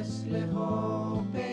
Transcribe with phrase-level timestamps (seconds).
[0.00, 1.49] bless little hope.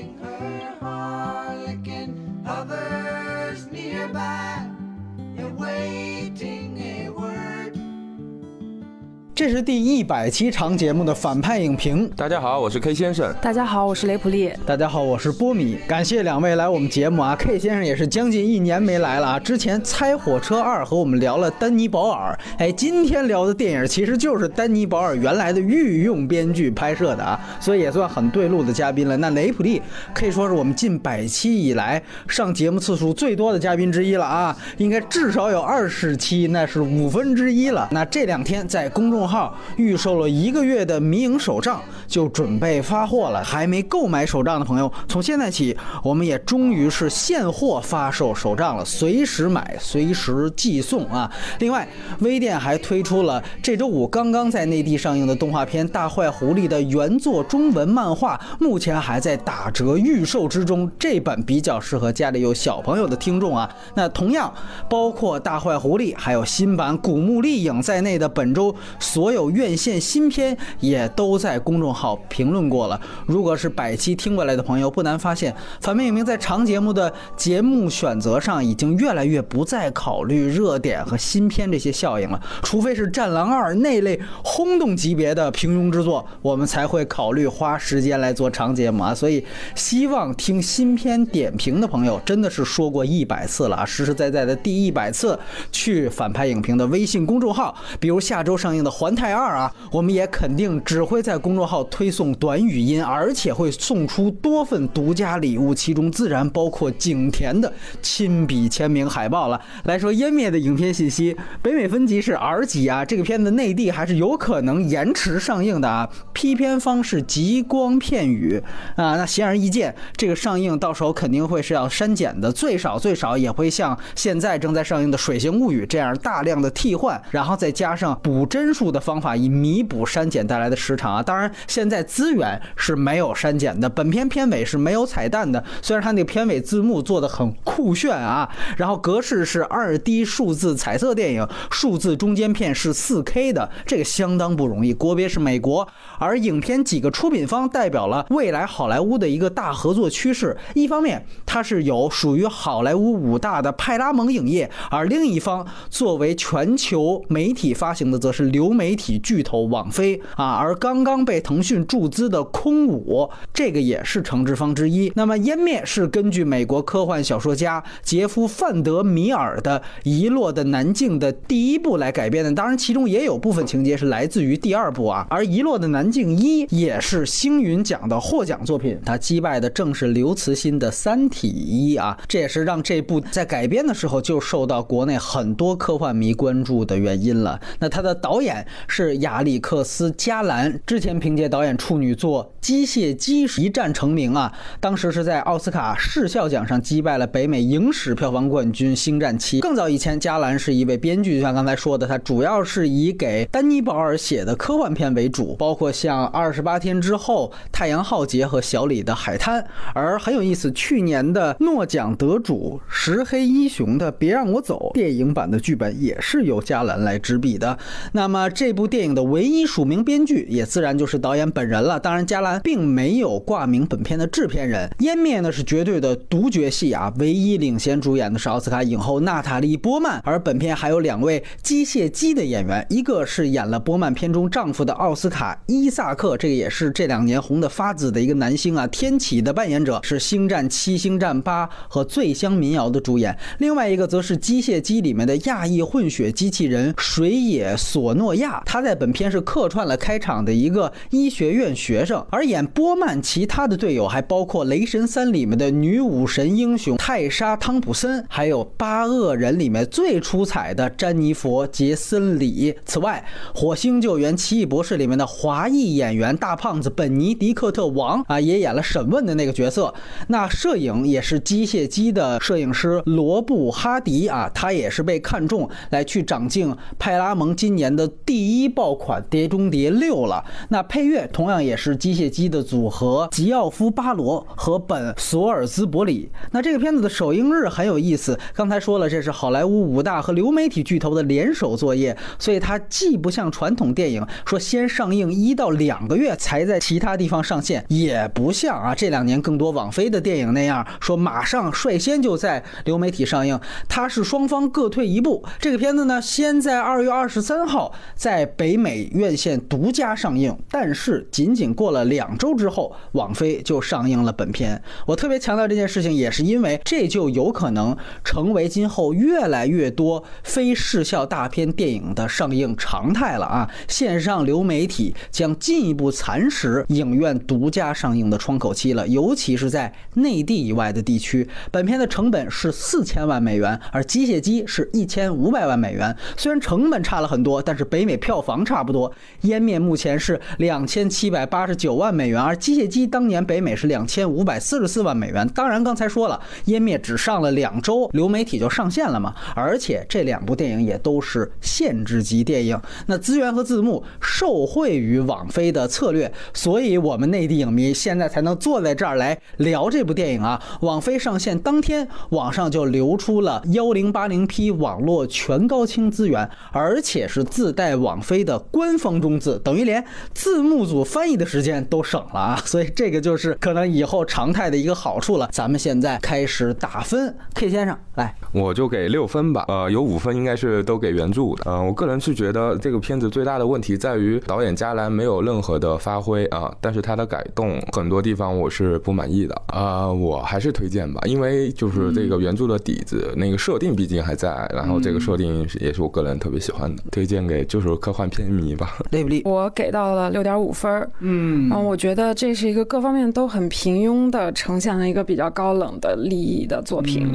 [9.38, 12.10] 这是第一百期长节目的反派影评。
[12.16, 13.32] 大家好，我是 K 先生。
[13.40, 14.52] 大家好，我是雷普利。
[14.66, 15.78] 大家好，我是波米。
[15.88, 19.40] 感谢两位来我们节目啊，K 先生也是将近一年没来了啊。
[19.40, 29.16] 之前《猜火车二》和我们聊了丹尼保尔，哎，今天聊的电影其实就是丹尼保尔原来的御用编剧拍摄的啊，所以也算很对路的嘉宾了。
[29.18, 29.80] 那雷普利
[30.16, 37.88] 可以说是我们近百期以来上节目次数最多的嘉宾之一了啊，应该至少有二十期，那是五分之一了。
[37.92, 51.30] 那这两天在公众号预售了一个月的迷影手账就准备发货了，还没购买手账的朋友，从现在起我们也终于是现货发售手账了，随时买随时寄送啊。
[51.60, 51.88] 另外，
[52.20, 60.90] 微店还推出了这周五刚刚在内地上映的动画片《大坏狐狸》的原作中文漫画，目前还在打折预售之中。
[60.98, 63.70] 这本比较适合家里有小朋友的听众啊。
[63.96, 64.54] 那同样
[64.90, 73.02] 包括《大坏狐狸》还有新版《古墓丽影》在内的本周所有院线新片也都在公众号评论过了。
[73.26, 82.40] 如果是百期听过来的朋友，不难发现，反面影评在长节目的节目选择上已经越来越不再考虑热点和新片这些效应了。
[82.62, 89.16] 除非是《战狼二》那类轰动级别的平庸之作，我们才会考虑花时间来做长节目啊。
[89.16, 95.38] 所以，希望听新片点评的朋友，真的是说过一百次了啊，实实在在的第一百次，
[95.72, 107.72] 去反派影评的微信公众号，比如下周上映的《环太二》啊，我们也肯定只会在公众号推送短语音，而且会送出多份独家礼物，其中自然包括景甜的
[108.02, 109.60] 亲笔签名海报了。
[109.86, 118.62] 来说《湮灭》的影片信息，北美分级是 R 级啊，这个片子内地还是有可能延迟上映的啊，批片方是极光片语
[118.96, 131.24] 啊，那显而易见，这个上映到时候肯定会是要删减的，最少最少也会像现在正在上映的《水形物语》这样大量的替换，然后再加上补帧数的方法，以弥补删减带来的时长啊。
[131.24, 144.92] 当然，现在资源是没有删减的，本片片尾是没有彩蛋的，虽然它那个片尾字幕做的很酷炫啊，然后格式是二 D 数字彩色电影，数字中间片是四 K 的，这个相当不容易。
[144.92, 145.88] 国别是美国，
[146.18, 150.58] 而影片几个出品方代表了未来好莱坞的一个大合作趋势。
[150.74, 160.56] 一方面，它是有属于好莱坞五大的派拉蒙影业，而另一方作为全球媒体发行的，则是流媒体巨头网飞啊。
[160.56, 165.12] 而刚刚被腾讯注资的空舞，这个也是承制方之一。
[165.16, 175.26] 那么，《湮灭》是根据美国科幻小说家杰夫·范德米尔的《遗落的南境》的第一部来改编的，当然其中也有部分情节是来自于第二部啊。
[175.30, 187.60] 而《遗落的南境一》也是星云奖的获奖作品，他击败的正是刘慈欣的《三体一》啊，这也是让这部在改编的时候就受到国内很多科幻迷关注的原因了。
[187.80, 194.52] 那他的导演是亚历克斯·加兰，之前凭借导导演处女作《机械姬》一战成名啊，
[194.82, 199.60] 当时是在奥斯卡视效奖上击败了北美影史票房冠军《星战七》。
[199.62, 209.62] 更早以前，加兰是一位编剧，就像刚才说的，他主要是以给丹尼·保尔写的科幻片为主，包括像《二十八天之后》《太阳浩劫》和《小李的海滩》。
[209.94, 217.78] 而很有意思，去年的诺奖得主石黑一雄的《别让我走》电影版的剧本也是由加兰来执笔的。
[218.12, 221.98] 那么这部电影的唯一署名编剧也自然就是导演本人了。
[221.98, 224.90] 当然，加兰并没有挂名本片的制片人。
[225.04, 262.74] 《湮灭》呢是绝对的独角戏啊，唯一领衔主演的是奥斯卡影后娜塔莉·波曼，而本片还有两位机械姬的演员，一个是演了波曼片中丈夫的奥斯卡·伊萨克，这个也是这两年红的发紫的一个男星啊，天启的扮演者是《星战七》《星战八》和《醉乡民谣》的主演，另外一个则是机械姬里面的亚裔混血机器人水野索诺亚，他在本片是客串了开场的一个医学院学生，而演波曼其他的队友还包括《雷神三》里面的女武神英雄泰莎·汤普森，还有《八恶人》里面最出彩的詹妮弗·杰森里。
[262.86, 263.24] 此外，
[263.58, 269.94] 《火星救援：奇异博士》里面的华裔演员大胖子本尼迪克特·王啊，也演了审问的那个角色。
[270.28, 280.44] 那摄影也是机械机的摄影师罗布·哈迪啊，他也是被看中来去掌镜派拉蒙今年的第一爆款《碟中谍六》了。
[280.70, 286.30] 那配乐同样也是机械机的组合吉奥夫·巴罗和本·索尔兹伯里。
[286.52, 303.60] 那这个片子的首映日很有意思，刚才说了，这是好莱坞五大和流媒体巨头的联手作业，所以它既不像传统电影说先上映一到两个月才在其他地方上线，也不像啊这两年更多网飞的电影那样说马上率先就在流媒体上映，
[303.90, 305.44] 它是双方各退一步。
[305.60, 314.82] 这个片子呢，先在二月二十三号在北美院线独家上映，但是仅仅过了两两周之后，网飞就上映了本片。
[315.06, 323.70] 我特别强调这件事情，也是因为这就有可能成为今后越来越多非视效大片电影的上映常态了啊！
[323.88, 331.48] 线上流媒体将进一步蚕食影院独家上映的窗口期了，尤其是在内地以外的地区。
[331.70, 336.16] 本片的成本是四千万美元，而《机械姬》是一千五百万美元。
[336.36, 339.12] 虽然成本差了很多，但是北美票房差不多。
[339.48, 345.46] 《湮灭》目前是两千七百八十九万万美元，而《机械姬》当年北美是两千五百四十四万美元。
[345.50, 346.40] 当然，刚才说了，
[346.70, 349.36] 《湮灭》只上了两周，流媒体就上线了嘛。
[349.54, 360.64] 而且这两部电影也都是限制级电影，那资源和字幕受惠于网飞的策略，所以我们内地影迷现在才能坐在这儿来聊这部电影啊。
[360.80, 372.56] 网飞上线当天，网上就流出了幺零八零 P 网络全高清资源，而且是自带网飞的官方中字，等于连字幕组翻译的时间都省了啊。
[372.66, 375.50] 所以这个就是可能以后常态的一个好处了。
[375.52, 379.66] 咱们现在开始打分，K 先生来，我就给六分吧。
[379.68, 381.64] 呃，有五分应该是都给原著的。
[381.66, 398.98] 嗯、我个人是觉得这个片子最大的问题在于导演加兰没有任何的发挥啊，但是他的改动很多地方我是不满意的啊、我还是推荐吧，因为就是这个原著的底子、那个设定毕竟还在，然后这个设定也是我个人特别喜欢的，推荐给就是科幻片迷吧。
[399.12, 407.26] 厉不厉，我给到了六点五分儿，嗯，我觉得这是一个各方面都很平庸的呈现了一个比较高冷的利益的作品，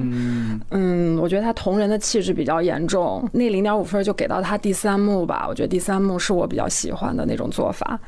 [0.71, 7.99] 嗯，我觉得他同人的气质比较严重，那零点五分就给到他第三幕吧，我觉得第三幕是我比较喜欢的那种做法。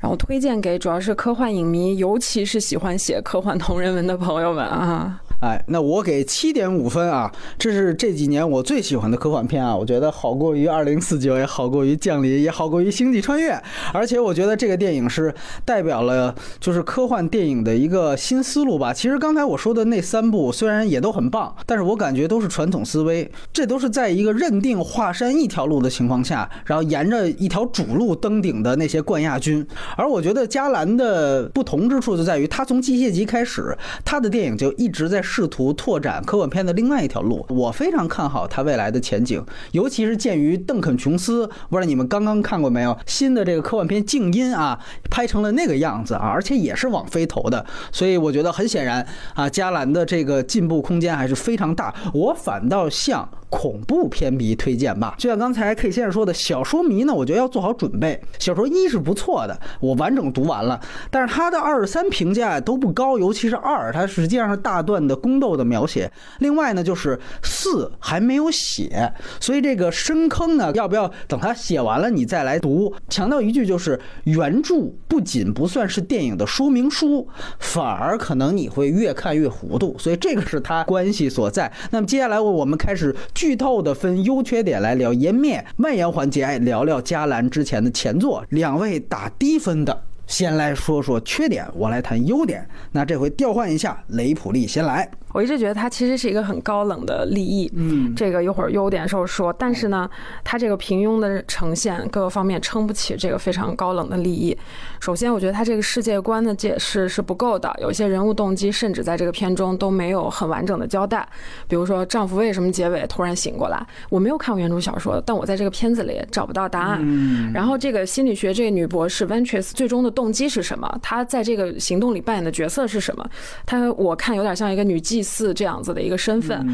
[0.00, 5.22] 然后推荐给主要是科幻影迷，尤其是喜欢写科幻同人文的朋友们啊。
[5.42, 7.28] 哎，那我给七点五分啊，
[7.58, 13.60] 这是这几年我最喜欢的科幻片啊，我觉得好过于二零四九，也好过于降临，也好过于星际穿越，
[13.92, 15.34] 而且我觉得这个电影是
[15.64, 18.92] 代表了就是科幻电影的一个新思路吧。
[18.92, 29.66] 其实刚才我说的那三部虽然也都很棒，但是我感觉都是传统思维，这都是在一个认定华山一条路的情况下，然后沿着一条主路登顶的那些冠亚军。
[29.96, 37.42] 而我觉得加兰的不同之处就在于，他从机械姬开始，他的电影就一直在试图拓展科幻片的另外一条路。
[37.48, 42.94] 我非常看好它未来的前景，尤其是鉴于邓肯·琼斯，不知道你们刚刚看过没有？
[43.06, 44.78] 新的这个科幻片《静音》啊，
[45.10, 51.94] 拍成了那个样子啊，而且也是网飞投的，所以我觉得很显然啊，加兰的这个进步空间还是非常大。
[52.12, 58.18] 我反倒像恐怖片迷推荐吧，就像刚才 K 先生说的，小说迷呢，我觉得要做好准备。
[58.38, 66.10] 小说一是不错的，我完整读完了，但是它的二三评价都不高，尤其是二，它实际上是大段的宫斗的描写。
[66.38, 72.92] 另外呢，就是四还没有写，所以这个深坑呢，要不要等他写完了你再来读？
[73.10, 77.28] 强调一句，就是原著不仅不算是电影的说明书，
[77.58, 81.70] 反而可能你会越看越糊涂，所以这个是他关系所在。
[81.90, 88.44] 那么接下来我我们开始剧透的分优缺点来聊湮灭蔓延环节，哎，聊聊加兰之前的前作。
[88.50, 92.64] 两位打低分的，先来说说缺点，我来谈优点。
[92.92, 95.10] 那这回调换一下，雷普利先来。
[95.32, 100.08] 我一直觉得它其实是一个很高冷的利益，嗯，这个一会儿优点时候说，但是呢，
[100.44, 104.56] 它这个平庸的呈现各个方面撑不起这个非常高冷的利益。
[105.00, 111.26] 首先，我觉得它这个世界观的解释是不够的，有些人物动机甚至在这个片中都没有很完整的交代。
[111.66, 113.86] 比如说，丈夫为什么结尾突然醒过来？
[114.10, 117.00] 我没有看过原著小说，但我在这个片子里找不到答案。
[117.02, 120.98] 嗯然后，这个心理学这个女博士 Ventress 最终的动机是什么？
[121.02, 123.28] 她在这个行动里扮演的角色是什么？
[123.66, 126.66] 她我看有点像一个女祭司这样子的一个身份。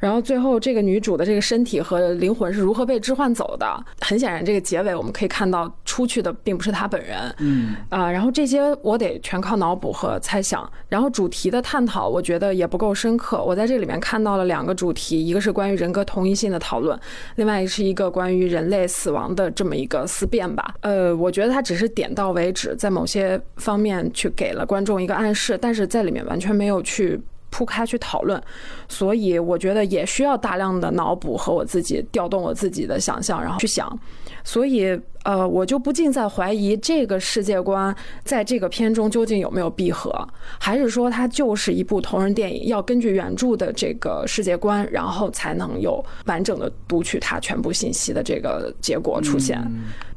[0.00, 3.66] 然后最后这个女主的这个身体和灵魂是如何被置换走的？
[4.00, 7.32] 很显然，这个结尾我们可以看到出去的并不是她本人。
[7.38, 10.68] 嗯啊，然后这些我得全靠脑补和猜想。
[10.88, 13.42] 然后主题的探讨，我觉得也不够深刻。
[13.42, 16.98] 我在这里面看到了两个主题，一个是关于人格同一性的讨论，
[17.36, 20.74] 另外是一个关于人类死亡的这么一个思辨吧。
[20.80, 27.20] 呃，我觉得它只是点到为止，在某些方面去给了观众一个暗示，但是在里面完全没有去。
[27.52, 28.42] 铺开去讨论，
[28.88, 33.96] 所以我觉得也需要大量的脑补和我自己调动我自己的想象，然后去想。
[34.44, 37.94] 所以，呃，我就不禁在怀疑这个世界观
[38.24, 40.12] 在这个片中究竟有没有闭合，
[40.58, 49.60] 还是说它就是一部同人电影，要根据原著的这个世界观，然后才能有完整的读取它全部信息的这个结果出现。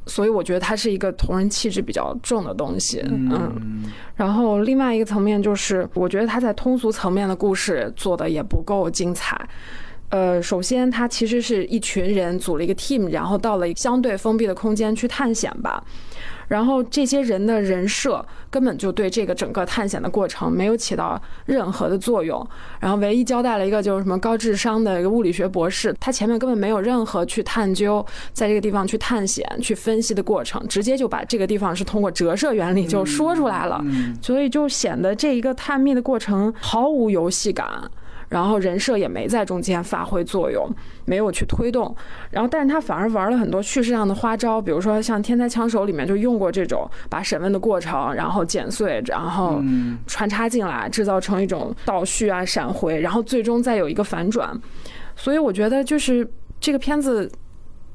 [0.07, 3.83] 所以我觉得它是一个同人气质比较重的东西，嗯。
[4.15, 9.35] 然后另外一个层面就是，我觉得它在通俗层面的故事做的也不够精彩。
[10.15, 15.83] 呃，首先，它其实是一群人组了一个 team，然后到了一个相对封闭的空间去探险吧。
[16.47, 22.47] 然后这些人的人设根本就对这个整个探险的过程没有起到任何的作用。
[22.79, 33.83] 然后唯一交代了一个就是什么高智商的一个物理学博士，他前面根本没有任何去探究在这个地方去探险、去分析的过程，直接就把这个地方是通过折射原理就说出来了，
[34.21, 37.67] 所以就显得这一个探秘的过程毫无游戏感。
[38.29, 40.67] 然后人设也没在中间发挥作用，
[41.05, 41.95] 没有去推动。
[42.31, 49.61] 然后，但是他反而玩了很多叙事上的花招，比如说像《天才枪手》里面就用过这种把审问的过程，然后剪碎，然后
[50.07, 54.49] 穿插进来，制造成一种倒叙啊、闪回，然后最终再有一个反转。
[55.15, 56.27] 所以我觉得就是
[56.59, 57.31] 这个片子。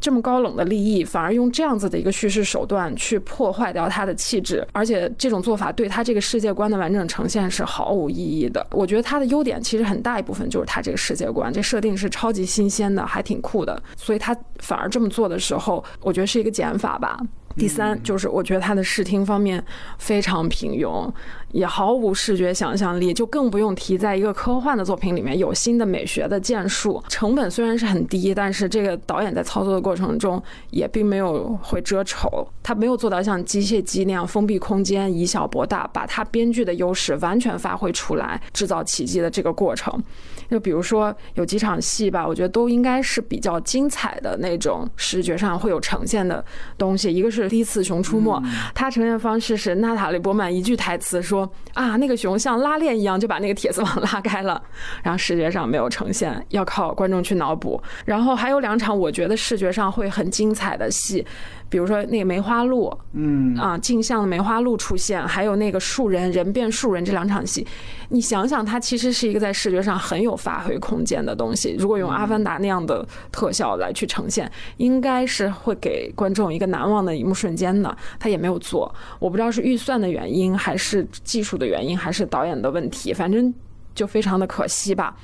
[0.00, 8.66] 这么高冷的利益，反而用这样子的一个叙事手段去破坏掉他的气质，而且这种做法对他这个世界观的完整呈现是毫无意义的。
[8.70, 17.20] 我觉得他的优点其实很大一部分就是他这个世界观，这设定是超级新鲜的，还挺酷的，所以他反而这么做的时候，我觉得是一个减法吧。
[17.56, 19.62] 第三就是，我觉得他的视听方面
[19.98, 21.10] 非常平庸，
[21.50, 27.02] 也毫无视觉想象力，就更不用提在一个科幻的作品里面有新的美学的建树。
[27.08, 40.02] 成本虽然是很低，但是这个导演在操作的过程中也并没有会遮丑，他没有做到像机械姬那样封闭空间，以小博大，把他编剧的优势完全发挥出来，制造奇迹的这个过程。
[40.48, 46.44] 就比如说有几场戏吧，我觉得都应该是比较精彩的那种视觉上会有呈现的
[46.76, 47.12] 东西。
[47.12, 48.40] 一个是第一次《熊出没》，
[48.74, 54.60] 它呈现方式是娜塔莉波曼一句台词说啊，那个熊像拉链一样就把那个铁丝网拉开了，
[55.02, 57.80] 然后视觉上没有呈现，要靠观众去脑补。
[58.04, 61.24] 然后还有两场我觉得视觉上会很精彩的戏。
[61.70, 67.66] 比如说那个梅花鹿，嗯啊，镜像的梅花鹿出现，还有那个树人人变树人这两场戏，
[68.10, 71.76] 你想想，它其实是一个在视觉上很有发挥空间的东西。
[71.78, 77.96] 如果用《阿凡达》那样的特效来去呈现，应该是会给观众一个难忘的一幕瞬间的。
[78.18, 83.54] 他也没有做，我不知道是预算的原因，还是技术的原因，还是导演的问题，反正。
[84.00, 85.14] 就非常的可惜吧，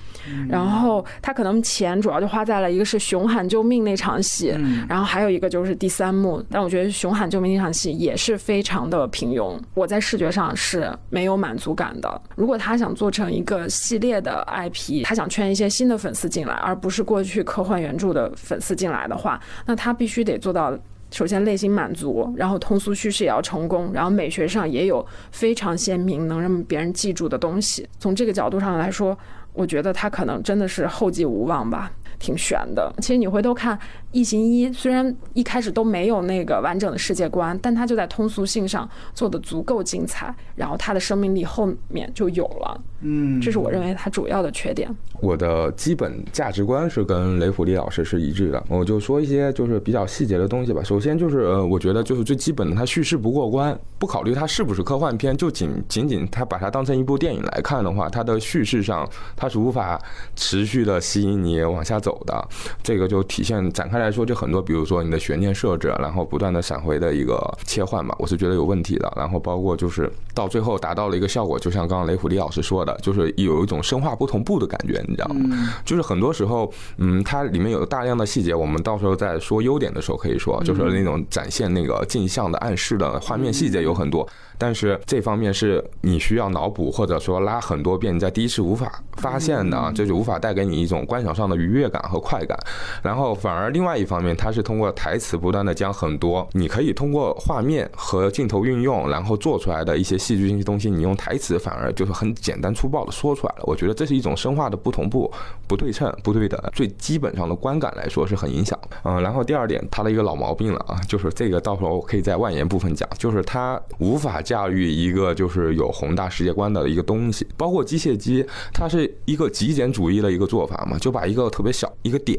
[0.51, 4.55] 然后他可能钱主要就花在了一个是熊喊救命那场戏，
[4.87, 12.21] 然后还有一个就是第三幕，但我觉得熊喊救命那场戏也是非常的平庸，我在视觉上是没有满足感的。
[12.35, 20.79] 如果他想做成一个系列的 IP，他想圈一些新的粉丝进来，而不是过去科幻原著的粉丝进来的话，那他必须得做到。
[21.17, 27.89] 首先内心满足，然后通俗叙事也要成功，然后美学上也有非常鲜明能让别人记住的东西。
[27.99, 29.17] 从这个角度上来说，
[29.55, 32.93] 我觉得他可能真的是后继无望吧，挺悬的。
[32.99, 33.75] 其实你回头看
[34.13, 42.81] 《异形一》，虽然一开始都没有那个完整的世界观，但它就在通俗性上做的足够精彩，然后它的生命力后面就有了。
[43.01, 44.89] 嗯，这是我认为它主要的缺点。
[45.21, 50.83] 我的基本价值观是跟雷普利老师是一致的，我就说一些就是比较细节的东西吧。
[50.83, 60.01] 首先就是呃，我觉得就是最基本的，它叙事不过关，不考虑它是不是科幻片，就仅仅仅它把它当成一部电影来看的话，它的叙事上它是无法
[60.35, 62.49] 持续的吸引你往下走的。
[62.83, 69.13] 这个就体现展开来说，就很多，比如说你的悬念设置，然后不断的闪回的一个切换吧，我是觉得有问题的。
[69.17, 75.75] 然后包括就是到最后达到了一个效果，就像刚刚雷虎利老师说的，就是有一种生化不同步的感觉，你知道吗？
[75.85, 84.29] 就是很多时候，嗯，它里面有大量的细节，我们到时候在说优点的时候可以说，就是那种展现那个镜像的暗示的画面细节有很多。
[84.59, 92.59] 但是这方面是你需要脑补，或者说拉很多遍，你在第一次无法发现的，这就无法带给你一种观赏上的愉悦感和快感。
[93.03, 103.65] 然后反而另外一方面，它是通过台词不断的将很多你可以通过画面和镜头运用，然后做出来的一些戏剧性的东西，你用台词反而就是很简单粗暴的说出来了。
[103.65, 105.31] 我觉得这是一种深化的不同步、
[105.67, 108.79] 不对称、不对等，最基本上的观感来说是很影响。
[109.05, 114.41] 嗯，然后第二点，它的一个老毛病了啊，就是这个到时候可以在外延部分讲，就是它无法。
[114.47, 122.39] 驾驭一个就是有宏大世界观的一个东西，包括机械姬，它是一个极简主义的一个做法嘛，就把一个特别小一个点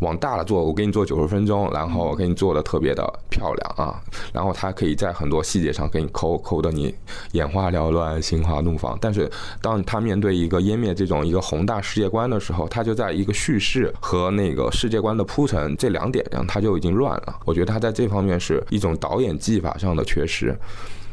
[0.00, 4.00] 往大了做，我给你做九十分钟，然后给你做的特别的漂亮啊，
[4.32, 6.94] 然后它可以在很多细节上给你抠抠的你
[7.32, 8.96] 眼花缭乱、心花怒放。
[8.98, 17.36] 但是当他面对一个湮灭这种一个宏大世界观的时候，他就在一个叙事和那个世界观的铺陈这两点上，他就已经乱了。
[17.44, 20.56] 我觉得他在这方面是一种导演技法上的缺失。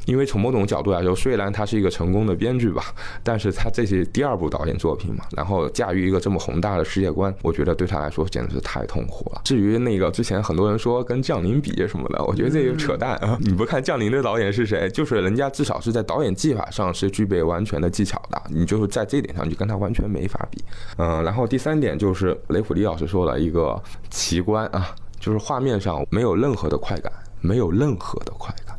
[0.06, 2.84] 因为从某种角度来说，虽然他是一个成功的编剧吧，
[3.24, 9.42] 但是他这是第二部导演作品嘛，然后驾驭一个这么宏大的世界观，我觉得对他来说简直是太痛苦了。
[9.44, 13.38] 至于那个之前很多人说跟降临比什么的，我觉得这个扯淡啊！
[13.42, 20.64] 你不看降临的导演是谁，就是人家至少是在导演技法上是具备完全的技巧的，你就是在这点上就跟他完全没法比。
[20.98, 28.71] 嗯，然后第三点就是雷普利老师说了一个奇观啊，就是画面上没有任何的快感，没有任何的快感。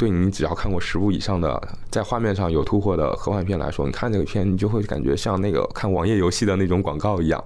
[0.00, 7.44] 对你只要看过十部以上的，在画面上有突破的科幻片来说，你看这个片，你就会感觉像那个看网页游戏的那种广告一样，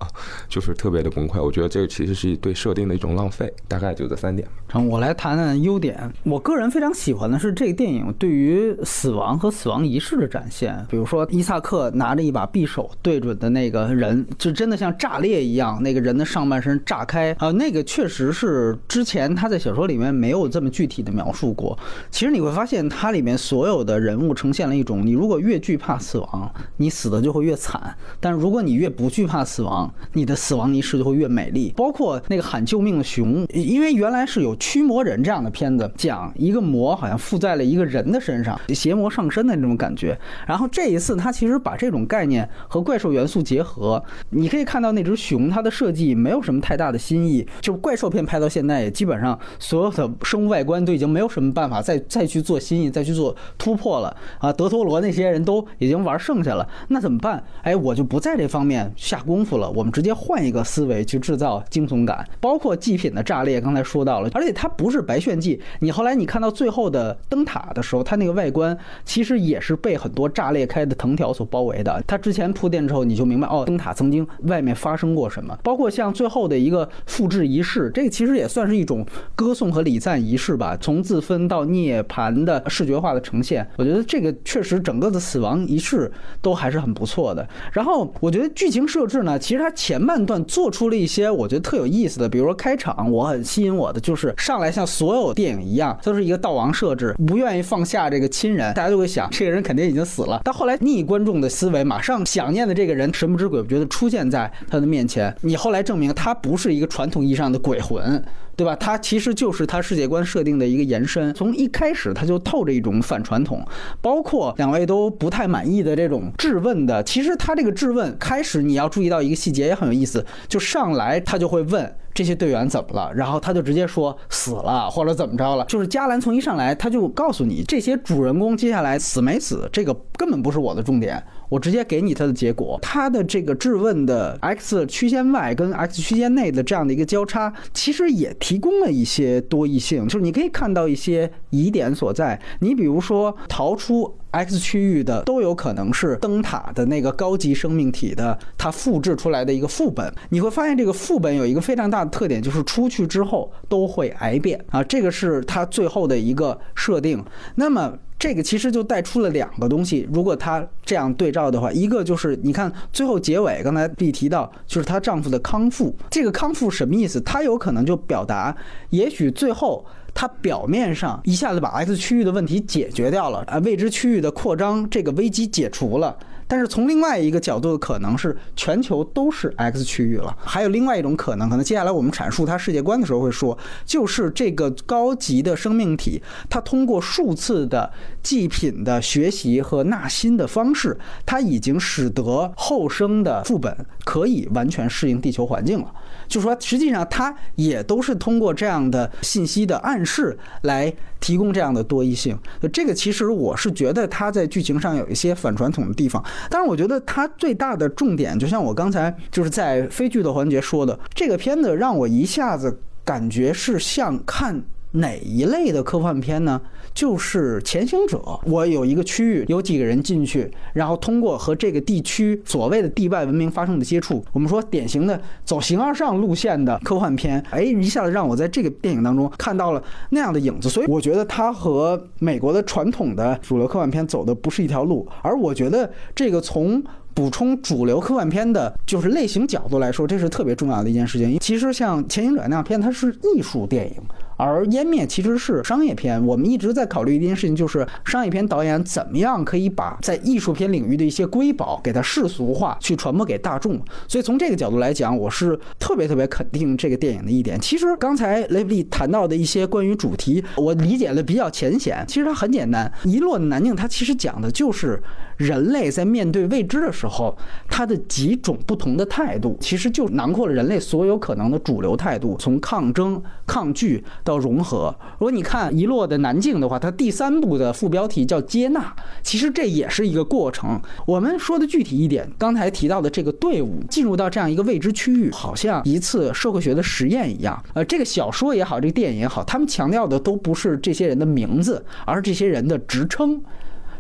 [0.49, 1.43] 就是特别的崩溃。
[1.43, 3.53] 我觉得这个其实是对设定的一种浪费。
[3.67, 4.47] 大概就这三点。
[4.69, 5.99] 成，我来谈谈优点。
[6.23, 10.87] 我个人非常喜欢的是这个电影对于死亡和死亡仪式的展现。
[10.89, 21.77] 比如说伊萨克拿着一把匕首对准的那个人，就真的像炸裂一样，那个人的上半身炸开啊，那个确实是之前他在小说里面没有这么具体的描述过。
[22.13, 22.44] 其实你。
[22.45, 27.81] 会发现它里面所有的人物呈现了一种，你如果越惧怕死亡，你死的就会越惨；
[28.21, 31.73] 但如果你越不惧怕死亡，你的死亡仪式就会越美丽。
[31.77, 40.19] 包括那个喊救命的熊，因为原来是有驱魔人这样的片子，讲一个魔好像附在了一个人的身上，邪魔上身的那种感觉。
[40.47, 52.25] 然后这一次他其实把这种概念和怪兽元素结合，你可以看到那只熊，它的设计没有什么太大的新意，就怪兽片拍到现在也基本上所有的生物外观都已经没有什么办法再再。
[52.35, 54.53] 去做新意，再去做突破了啊！
[54.53, 57.41] 德托罗那些人都已经玩剩下了，那怎么办？
[57.63, 59.71] 哎，我就不在这方面下功夫了。
[59.71, 65.61] 我们直接换一个思维去制造惊悚感，包括祭品的炸裂，刚才说到了，而且它不是白炫技。
[65.79, 72.03] 你后来你看到最后的灯塔的时候，它那个外观其实也是被很多炸裂开的藤条所包围的。
[72.05, 75.57] 它之前铺垫之后，你就明白哦，灯塔曾经外面发生过什么。
[75.63, 82.24] 包括像最后的一个复制仪式，这个其实也算是一种歌颂和礼赞仪式吧，从自分到涅槃。
[82.33, 87.47] 的视觉化的呈现，我觉得这个确实整个的死亡仪式都还是很不错的。
[87.73, 100.41] 然后我觉得剧情设置呢，其实它前半段做出了一些我觉得特有意思的，比如说开场我很吸引我的就是上来像所有电影一样，都是一个道王设置，不愿意放下这个亲人，大家就会想这个人肯定已经死了。
[100.45, 108.23] 但后来逆观众的思维，马上想念的这个人神不知鬼不觉的出现在他的面前，你后来证明他不是一个传统意义上的鬼魂。
[108.57, 108.75] 对吧？
[108.77, 111.33] 它其实就是它世界观设定的一个延伸。
[111.35, 113.65] 从一开始，它就透着一种反传统，
[114.01, 117.03] 包括两位都不太满意的这种质问的。
[117.03, 121.95] 其实他这个质问开始，你要注意到一个细节也很有意思，就上来他就会问。
[122.15, 123.13] 这些队员怎么了？
[123.13, 125.65] 然后他就直接说死了或者怎么着了。
[125.65, 131.21] 就是加兰从一上来他就告诉你，这些主人公接下来死没死，这个根本不是我的重点，
[131.55, 132.77] 我直接给你它的结果。
[132.83, 142.41] 它的这个质问的 x 曲线外跟 x 曲线内的这样的一个交叉，其实也提供了一些多异性，就是你可以看到一些疑点所在。
[142.59, 144.17] 你比如说逃出。
[144.35, 150.13] X 区域的都有可能是灯塔的那个高级生命体的，它复制出来的一个副本。
[150.31, 157.25] 你会发现这个副本有一个非常大的特点，就是出去之后都会癌变啊，这个是它最后的一个设定。
[157.55, 167.21] 那么这个其实就带出了两个东西，如果他这样对照的话，一个就是你看最后结尾，刚才 B 提到就是她丈夫的康复，这个康复什么意思？
[167.21, 168.57] 她有可能就表达，
[168.91, 169.85] 也许最后。
[170.17, 176.17] 她表面上一下子把 X 区域的问题解决掉了啊，未知区域的扩张这个危机解除了。
[176.47, 180.37] 但是从另外一个角度的可能是全球都是 X 区域了。
[180.45, 195.93] 还有另外一种可能，可能接下来我们阐述它世界观的时候会说，就是这个高级的生命体，它通过数次的祭品的学习和纳新的方式，它已经使得后生的副本可以完全适应地球环境了。
[196.35, 202.37] 就说实际上它也都是通过这样的信息的暗示来提供这样的多异性。
[202.73, 206.21] 这个其实我是觉得它在剧情上有一些反传统的地方。
[206.51, 214.61] 但是我觉得它最大的重点，就像我刚才就是在非剧的环节说的，这个片子让我一下子感觉是像看
[214.95, 216.61] 哪一类的科幻片呢？
[216.93, 236.83] 就是潜行者，我有一个区域，有几个人进去，然后通过和这个地区所谓的地外文明发生的接触，我们说典型的走形而上路线的科幻片，哎，一下子让我在这个电影当中看到了那样的影子，所以我觉得它和美国的传统的主流科幻片走的不是一条路，而我觉得这个从。
[237.15, 241.39] 补充主流科幻片的，就是类型角度来说，这是特别重要的一件事情。
[241.39, 244.03] 其实像《潜行者》那样片，它是艺术电影。
[244.37, 253.81] 而《湮灭》其实是商业片，我们一直在考虑一件事情，就是商业片导演怎么样可以把在艺术片领域的一些瑰宝给它世俗化，去传播给大众。
[254.09, 257.61] 所以从这个角度来讲，我是特别特别肯定这个电影的一点。
[257.61, 262.05] 其实刚才雷布利谈到的一些关于主题，我理解的比较浅显。
[262.09, 265.01] 其实它很简单，《遗落的南境》它其实讲的就是
[265.37, 267.37] 人类在面对未知的时候，
[267.69, 274.03] 它的几种不同的态度，其实就囊括了人类所有可能的主流态度，从抗争、抗拒。
[274.25, 274.95] 到融合。
[275.13, 280.81] 如果你看《遗落的南境》的话，它第三部的副标题叫“接纳”，其实这也是一个过程。
[281.07, 287.63] 我们说的具体一点，刚才提到的这个队伍进入到这样一个未知区域，好像一次社会学的实验一样。
[287.75, 293.43] 呃，这个小说也好，这个电影也好，他们强调的都不是这些人的名字，而是这些人的职称。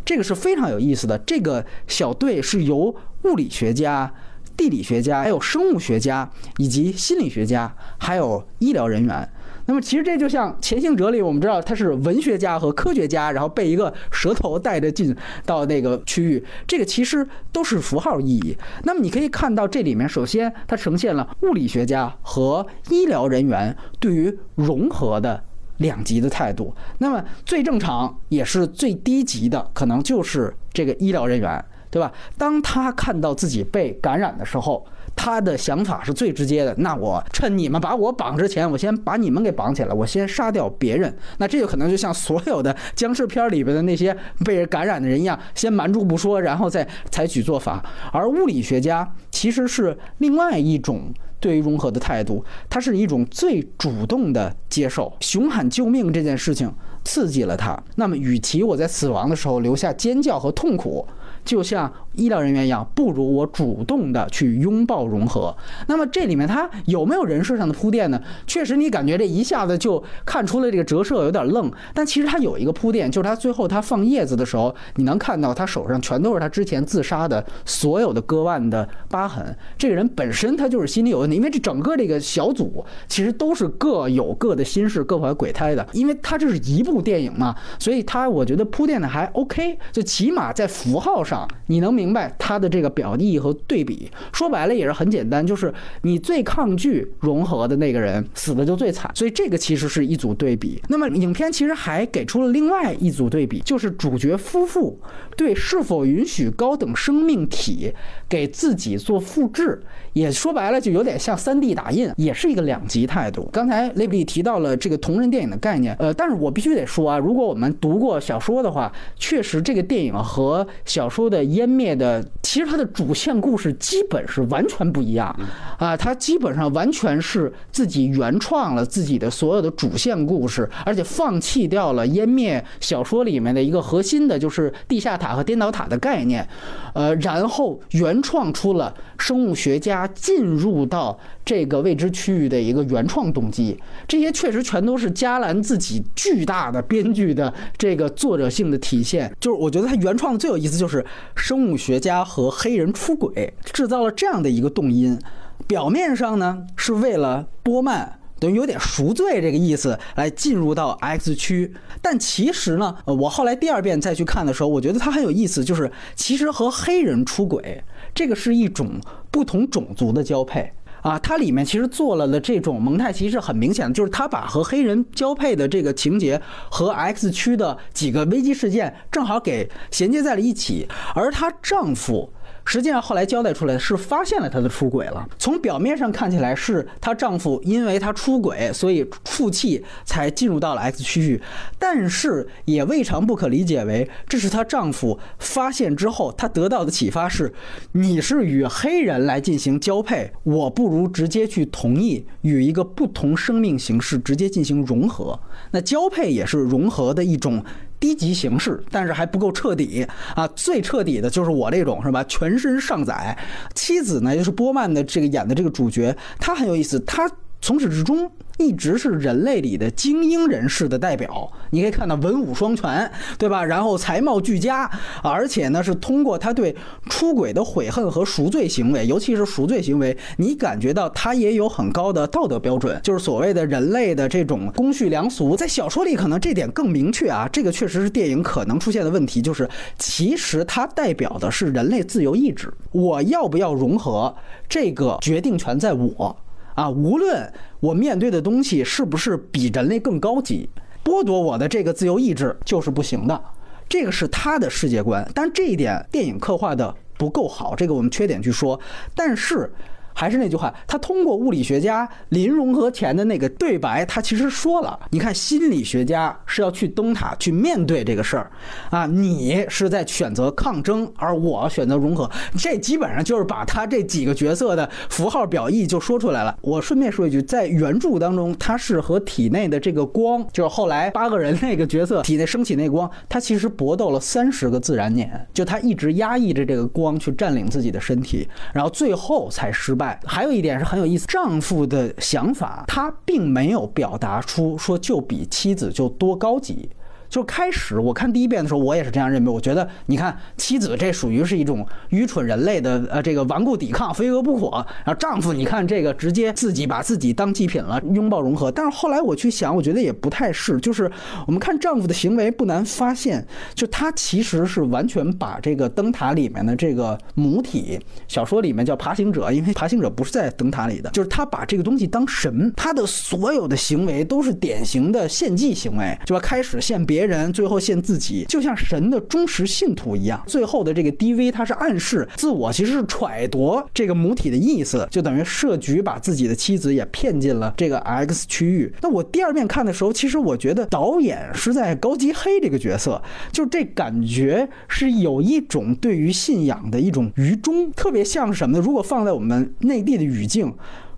[0.05, 1.16] 这个是非常有意思的。
[1.18, 4.12] 这个小队是由物理学家、
[4.55, 9.27] 地理学家、还有生物学家以及心理学家，还有医疗人员。
[9.66, 18.57] 那么其实这就像《潜行者》里，我们知道他是文学家和科学家，然后被一个蛇头带着进到那个区域，这个其实都是符号意义。
[18.83, 25.42] 那么你可以看到这里面，首先它呈现了物理学家和医疗人员对于融合的
[25.79, 26.74] 两极的态度。
[26.98, 32.12] 那么最正常也是最低级的，可能就是这个医疗人员，对吧？
[32.37, 34.87] 当他看到自己被感染的时候。
[35.16, 41.16] 他的想法是最直接的，那我趁你们把我绑之前，我先把你们给绑起来，我先杀掉别人。
[41.38, 47.85] 那这就可能就像所有的僵尸片里边的那些被人感染的人一样，先瞒住不说，然后再采取做法。
[48.12, 56.72] 而物理学家其实是另外一种对于融合的态度，它是一种最主动的接受，熊喊救命这件事情
[57.05, 57.81] 刺激了他。
[57.96, 61.07] 那么，与其我在死亡的时候留下尖叫和痛苦。
[61.44, 65.55] 就像医疗人员一样，不如我主动的去拥抱融合。
[65.88, 68.20] 那么这里面它有没有人设上的铺垫呢？
[68.46, 71.70] 确实，你感觉这一下子就看出了这个折射有点愣。
[71.92, 79.57] 但其实它有一个铺垫，就是他最后他放叶子的时候，你能看到他手上全都是他之前自杀的所有的割腕的疤痕。
[79.79, 85.87] 这个人本身他就是心理有问题，因为这整个这个小组其实都是各有各的心事、各怀鬼胎的。
[85.92, 91.46] 因为他这是一部电影嘛，所以他我觉得铺垫的还 OK，就起码在符号上。
[91.66, 94.11] 你能明明白他的这个表意和对比？
[94.33, 100.81] 说白了也是很简单，就是你最抗拒融合的那个人死的就最惨，所以这个其实是一组对比。
[100.88, 105.01] 那么影片其实还给出了另外一组对比，就是主角夫妇
[105.37, 107.93] 对是否允许高等生命体
[108.29, 113.49] 给自己做复制，也说白了就有点像三 D 打印，也是一个两极态度。
[113.51, 121.25] 刚才雷布利提到了这个同人电影的概念，呃，但是我必须得说啊，如果我们读过小说的话，确实这个电影和小说。
[121.25, 125.35] 的湮灭的，其实它的主线故事基本是完全不一样。
[125.79, 136.47] 啊，它基本上完全是自己原创了自己的所有的主线故事，而且放弃掉了湮灭小说里面的一个核心的，就是地下塔和颠倒塔的概念，
[136.95, 143.75] 呃，然后原创出了生物学家进入到这个未知区域的一个原创动机，
[144.07, 151.03] 这些确实全都是加兰自己巨大的编剧的这个作者性的体现，就是我觉得他原创的最有意思就是。
[151.35, 155.19] 生物学家和黑人出轨，制造了这样的一个动因。
[155.67, 167.83] 表面上呢，是为了波曼等于有点赎罪这个意思来进入到 X 区，但其实呢，我后来第二遍再去看的时候，我觉得它很有意思，就是其实和黑人出轨，
[168.14, 169.00] 这个是一种
[169.31, 170.72] 不同种族的交配。
[171.03, 182.33] 啊，它里面其实做了的这种蒙太奇是很明显的，就是他把和黑人交配的这个情节和 X 区的几个危机事件正好给衔接在了一起，而她丈夫。
[182.64, 185.29] 实际上后来交代出来是发现了她的出轨了。
[185.38, 191.40] 从表面上看起来是她丈夫因为她出轨，所以负气才进入到了 X 区域，
[191.79, 197.53] 但是也未尝不可理解为这是她丈夫发现之后，她得到的启发是：
[197.92, 205.38] 你是与黑人来进行交配，我不如直接去同意与一个不同生命形式直接进行融合。
[205.70, 207.64] 那交配也是融合的一种。
[208.05, 210.47] 低级形式，但是还不够彻底啊！
[210.49, 212.23] 最彻底的就是我这种，是吧？
[212.25, 213.35] 全身上载。
[213.75, 217.27] 妻子呢，就是波曼的这个演的这个主角，他很有意思，他
[217.64, 221.50] 从始至终一直是人类里的精英人士的代表。
[221.70, 223.64] 你可以看到文武双全，对吧？
[223.64, 224.88] 然后才貌俱佳，
[225.22, 226.77] 而且呢是通过他对
[227.09, 235.57] 出轨的悔恨和赎罪行为，尤其是赎罪行为，你感觉到他也有很高的道德标准，就是所谓的人类的这种公序良俗。
[235.57, 239.66] 在小说里可能这点更明确啊，这个确实是电影可能出现的问题，就是
[239.98, 244.37] 其实它代表的是人类自由意志，我要不要融合，
[244.68, 246.37] 这个决定权在我。
[246.75, 250.69] 啊，无论我面对的东西是不是比人类更高级，
[251.05, 253.41] 剥夺我的这个自由意志就是不行的。
[253.89, 258.79] 这个是他的世界观，但这一点电影刻画的不够好，这个我们缺点去说。
[259.15, 259.73] 但是。
[260.14, 268.50] 还是那句话，他通过物理学家林融合前的那个对白，他其实说了，你看心理学家是要去灯塔去面对这个事儿，
[268.90, 276.57] 啊，你是在选择抗争，而我选择融合，这基本上就是把他这几个角色的符号表意就说出来了。
[276.62, 290.04] 我顺便说一句，在原著当中，他是和体内的这个光，就是后来八个人那个角色体内升起那光，他其实搏斗了三十个自然年，就他一直压抑着这个光去占领自己的身体，然后最后才失败。
[290.25, 296.88] 还有一点是很有意思，丈夫的想法，他并没有表达出说就比妻子就多高级。
[297.35, 299.51] 就开始我看第一遍的时候，我也是这样认为。
[299.51, 304.87] 我觉得，你看妻子这属于是一种愚蠢人类的呃这个顽固抵抗，飞蛾扑火。
[305.05, 308.70] 然后丈夫，你看这个直接自己把自己当祭品了，拥抱融合。
[308.70, 310.79] 但是后来我去想，我觉得也不太是。
[310.79, 311.11] 就是
[311.44, 313.44] 我们看丈夫的行为，不难发现，
[313.75, 326.40] 就他其实是完全把这个灯塔里面的这个母体，小说里面叫爬行者，因为爬行者不是在灯塔里的，就是他把这个东西当神，他的所有的行为都是典型的献祭行为，就吧？
[326.40, 327.24] 开始献别。
[327.27, 330.43] 人最后献自己，就像神的忠实信徒一样。
[330.47, 338.93] 最后的这个 DV，它是暗示自我其实是揣度这个母体的意思，就等于设局把自己的妻子也骗进了这个 X 区域。
[339.01, 348.85] 那我第二遍看的时候，其实我觉得导演是在高级黑这个角色，就这感觉是有一种对于信仰的一种愚忠，特别像什么呢？
[348.85, 350.73] 如果放在我们内地的语境。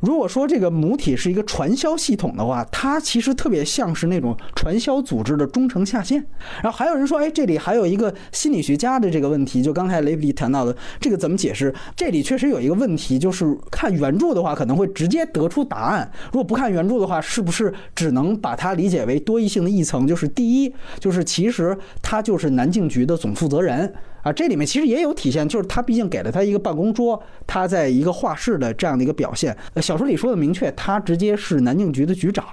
[0.06, 6.24] 如果说这个母体是一个传销系统的话，它其实特别像是那种传销组织的中层下线。
[6.62, 11.74] 然后还有人说，哎，这里还有一个心理学家的这个问题，就刚才雷比谈到的这个怎么解释？
[11.96, 20.06] 这里确实有一个问题，就是看原著的话可能会直接得出答案；如果不看原著的话，是不是只能把它理解为多义性的一层？
[20.06, 23.92] 就是第一，就是其实他就是南境局的总负责人。
[24.26, 29.56] 啊，这里面其实也有体现，就是他毕竟给了他一个办公桌，他在一个画室的这样的一个表现。
[29.76, 32.44] 小说里说的明确，他直接是南京局的局长，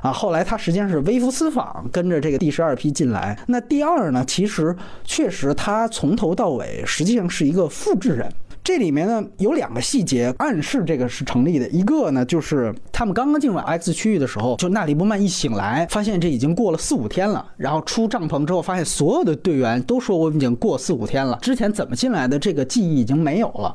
[0.00, 3.38] 啊，后来他实际上是微服私访，跟着这个第十二批进来。
[3.46, 8.26] 那第二呢，其实确实他从头到尾实际上是一个复制人。
[8.68, 23.74] 这里面呢有两个细节暗示这个是成立的，一个呢就是他们刚刚进入 X 区域的时候，就纳里波曼一醒来，发现这已经过了四五天了，然后出帐篷之后，发现所有的队员都说我们已经过四五天了，之前怎么进来的这个记忆已经没有了。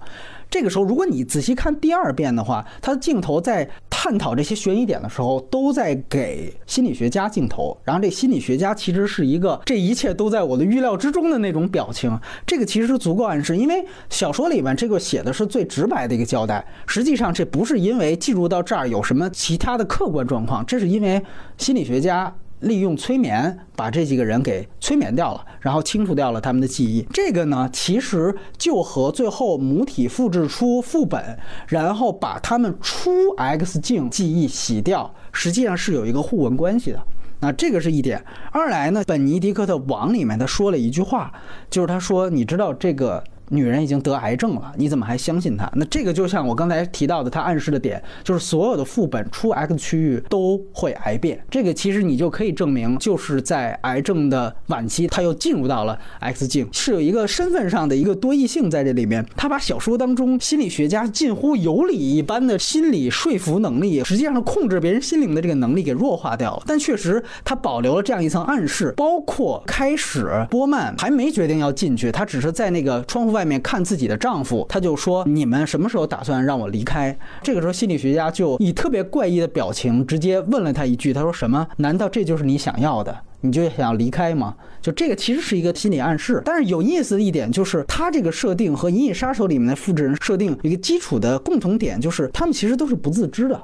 [0.53, 7.75] 这个时候，如果你仔细看第二遍的话，他的镜头在探讨这些悬疑点的时候，都在给心理学家镜头。
[7.83, 12.15] 然后这心理学家其实是一个这一切都在我的预料之中的那种表情。
[12.45, 16.63] 这个其实足够暗示，因为小说里面这个写的是最直白的一个交代。
[16.85, 21.19] 实际上这不是因为进入到这儿有什么其他的客观状况，这是因为
[21.57, 22.31] 心理学家。
[22.63, 27.05] 利用催眠把这几个人给催眠掉了，然后清除掉了他们的记忆。
[27.13, 37.03] 这个呢，其实就和最后母体复制出副本，然后把他们出 X 镜记忆洗掉，实际上是有一个互文关系的。
[37.39, 38.23] 那这个是一点。
[38.51, 41.31] 二来呢，本尼迪克特网里面他说了一句话，
[41.69, 45.69] 就是他说：“你知道这个。”女人已经得癌症了，你怎么还相信她？
[45.75, 51.43] 那这个就像我刚才提到的，他暗示的点就是所有的副本出 X 区域都会癌变。
[51.49, 59.25] 这个其实你就可以证明，就是在癌症的晚期，他又进入到了 X 境，是有一个身份上的一个多异性在这里面。
[59.35, 66.63] 他把小说当中心理学家近乎有理一般的心理说服能力，实际上控制别人心灵的这个能力给弱化掉了。
[66.65, 73.43] 但确实他保留了这样一层暗示，包括开始波曼还没决定要进去，他只是在那个窗户外。
[73.43, 81.67] 面看自己的丈夫，他就说：“你们什么时候打算让我离开？”这个时候，心理学家就以特别怪异的表情直接问了他一句：“他说什么？
[81.75, 83.13] 难道这就是你想要的？
[83.41, 86.41] 你就想离开吗？”就这个其实是一个心理暗示。
[86.45, 93.61] 但是有意思的一点就是，他这个设定和《银翼杀手》里面的复制人设定一个基础的共同点，就是他们其实都是不自知的。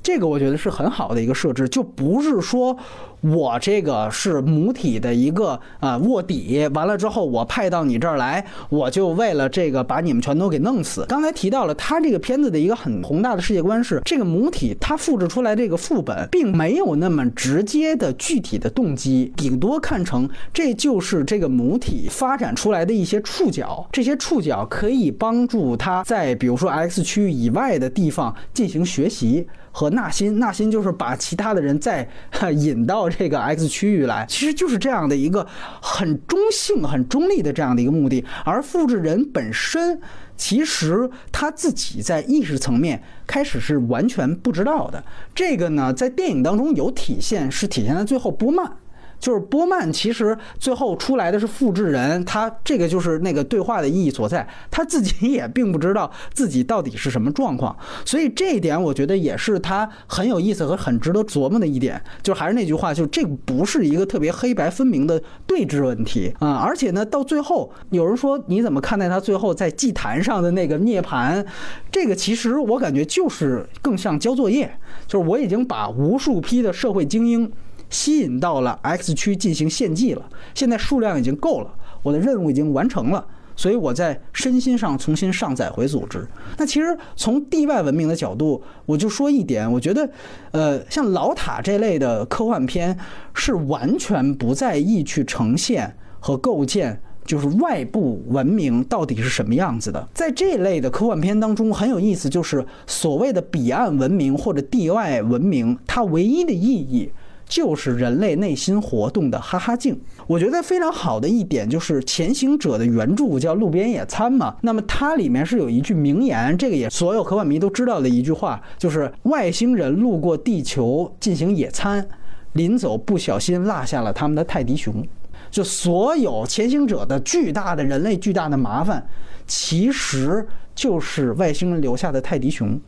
[0.00, 2.76] 这个我觉得是很好的一个设置，就不是说
[3.20, 11.04] 我这个是母体的一个啊卧底，完了之后我派到你这儿来，我就为了这个把你们全都给弄死。
[11.08, 29.46] 刚才提到了，他这个片子的一个很宏大的世界观是，这个母体它复制出来这个副本，并没有那么直接的具体的动机，顶多看成这就是这个母体发展出来的一些触角，这些触角可以帮助他在比如说 X 区以外的地方进行学习。
[29.70, 32.08] 和纳新，纳新就是把其他的人再
[32.56, 35.46] 引到这个 X 区域来，其实就是这样的一个
[35.80, 38.24] 很中性、很中立的这样的一个目的。
[38.44, 40.00] 而复制人本身，
[40.36, 45.02] 其实他自己在意识层面开始是完全不知道的。
[45.34, 48.70] 这个呢，在电影当中有体现，是体现在最后波曼。
[49.18, 62.00] 就是波曼其实最后出来的是复制人，他这个就是那个对话的意义所在，他自己 也并不知道自己到底是什么状况，所以这一点我觉得也是他很有意思和很值得琢磨的一点。
[62.22, 71.44] 就还是那句话，就这不是一个特别黑白分明的对峙问题啊，而且呢，到最后有人说你怎么看待他最后在祭坛上的那个涅槃？
[71.90, 77.50] 这个其实我感觉就是更像交作业，就是我已经把无数批的社会精英。
[77.90, 86.26] 吸引到了 X 区进行献祭了，现在数量已经够了，我的任务已经完成了，所以我在身心上重新上载回组织。
[86.56, 90.08] 那其实从地外文明的角度，我就说一点，我觉得，
[90.52, 92.96] 呃，像老塔这类的科幻片
[93.34, 100.08] 是完全不在意去呈现和构建，就是外部文明到底是什么样子的。
[100.14, 107.10] 在这类的科幻片当中，很有意思，就是所谓的彼岸文明或者地外文明，它唯一的意义。
[107.48, 109.98] 就是人类内心活动的哈哈镜。
[110.26, 122.06] 我觉得非常好的一点就是《前行者》的原著叫《路边野餐》嘛，那么它里面是有一句名言，这个也所有科幻迷都知道的一句话，就是外星人路过地球进行野餐，
[122.52, 125.02] 临走不小心落下了他们的泰迪熊。
[125.50, 129.08] 就所有前行者的巨大的人类巨大的麻烦，
[129.46, 132.78] 其实就是外星人留下的泰迪熊。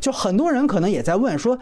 [0.00, 1.58] 就很多人可能也在问说。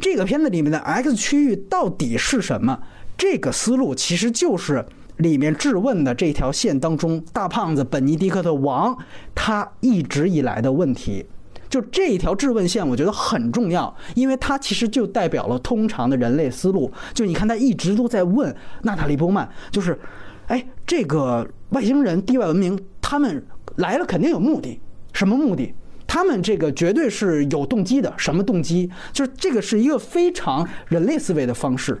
[0.00, 2.78] 这个片子里面的 X 区域到底是什么？
[3.16, 4.84] 这个思路其实就是
[5.16, 8.96] 里面质问的这条线当中，大胖子本尼迪克特王
[9.34, 11.26] 他一直以来的问题。
[11.68, 16.90] 就这一条质问线，我觉得很重要，因为它其实就代表了通常的人类思路。
[17.12, 19.98] 就你看，他一直都在问娜塔莉波曼，就是，
[20.46, 23.44] 哎，这个外星人、地外文明，他们
[23.76, 24.80] 来了肯定有目的，
[25.12, 25.74] 什么目的？
[26.08, 28.90] 他们这个绝对是有动机的，什么动机？
[29.12, 32.00] 就是这个是一个非常人类思维的方式。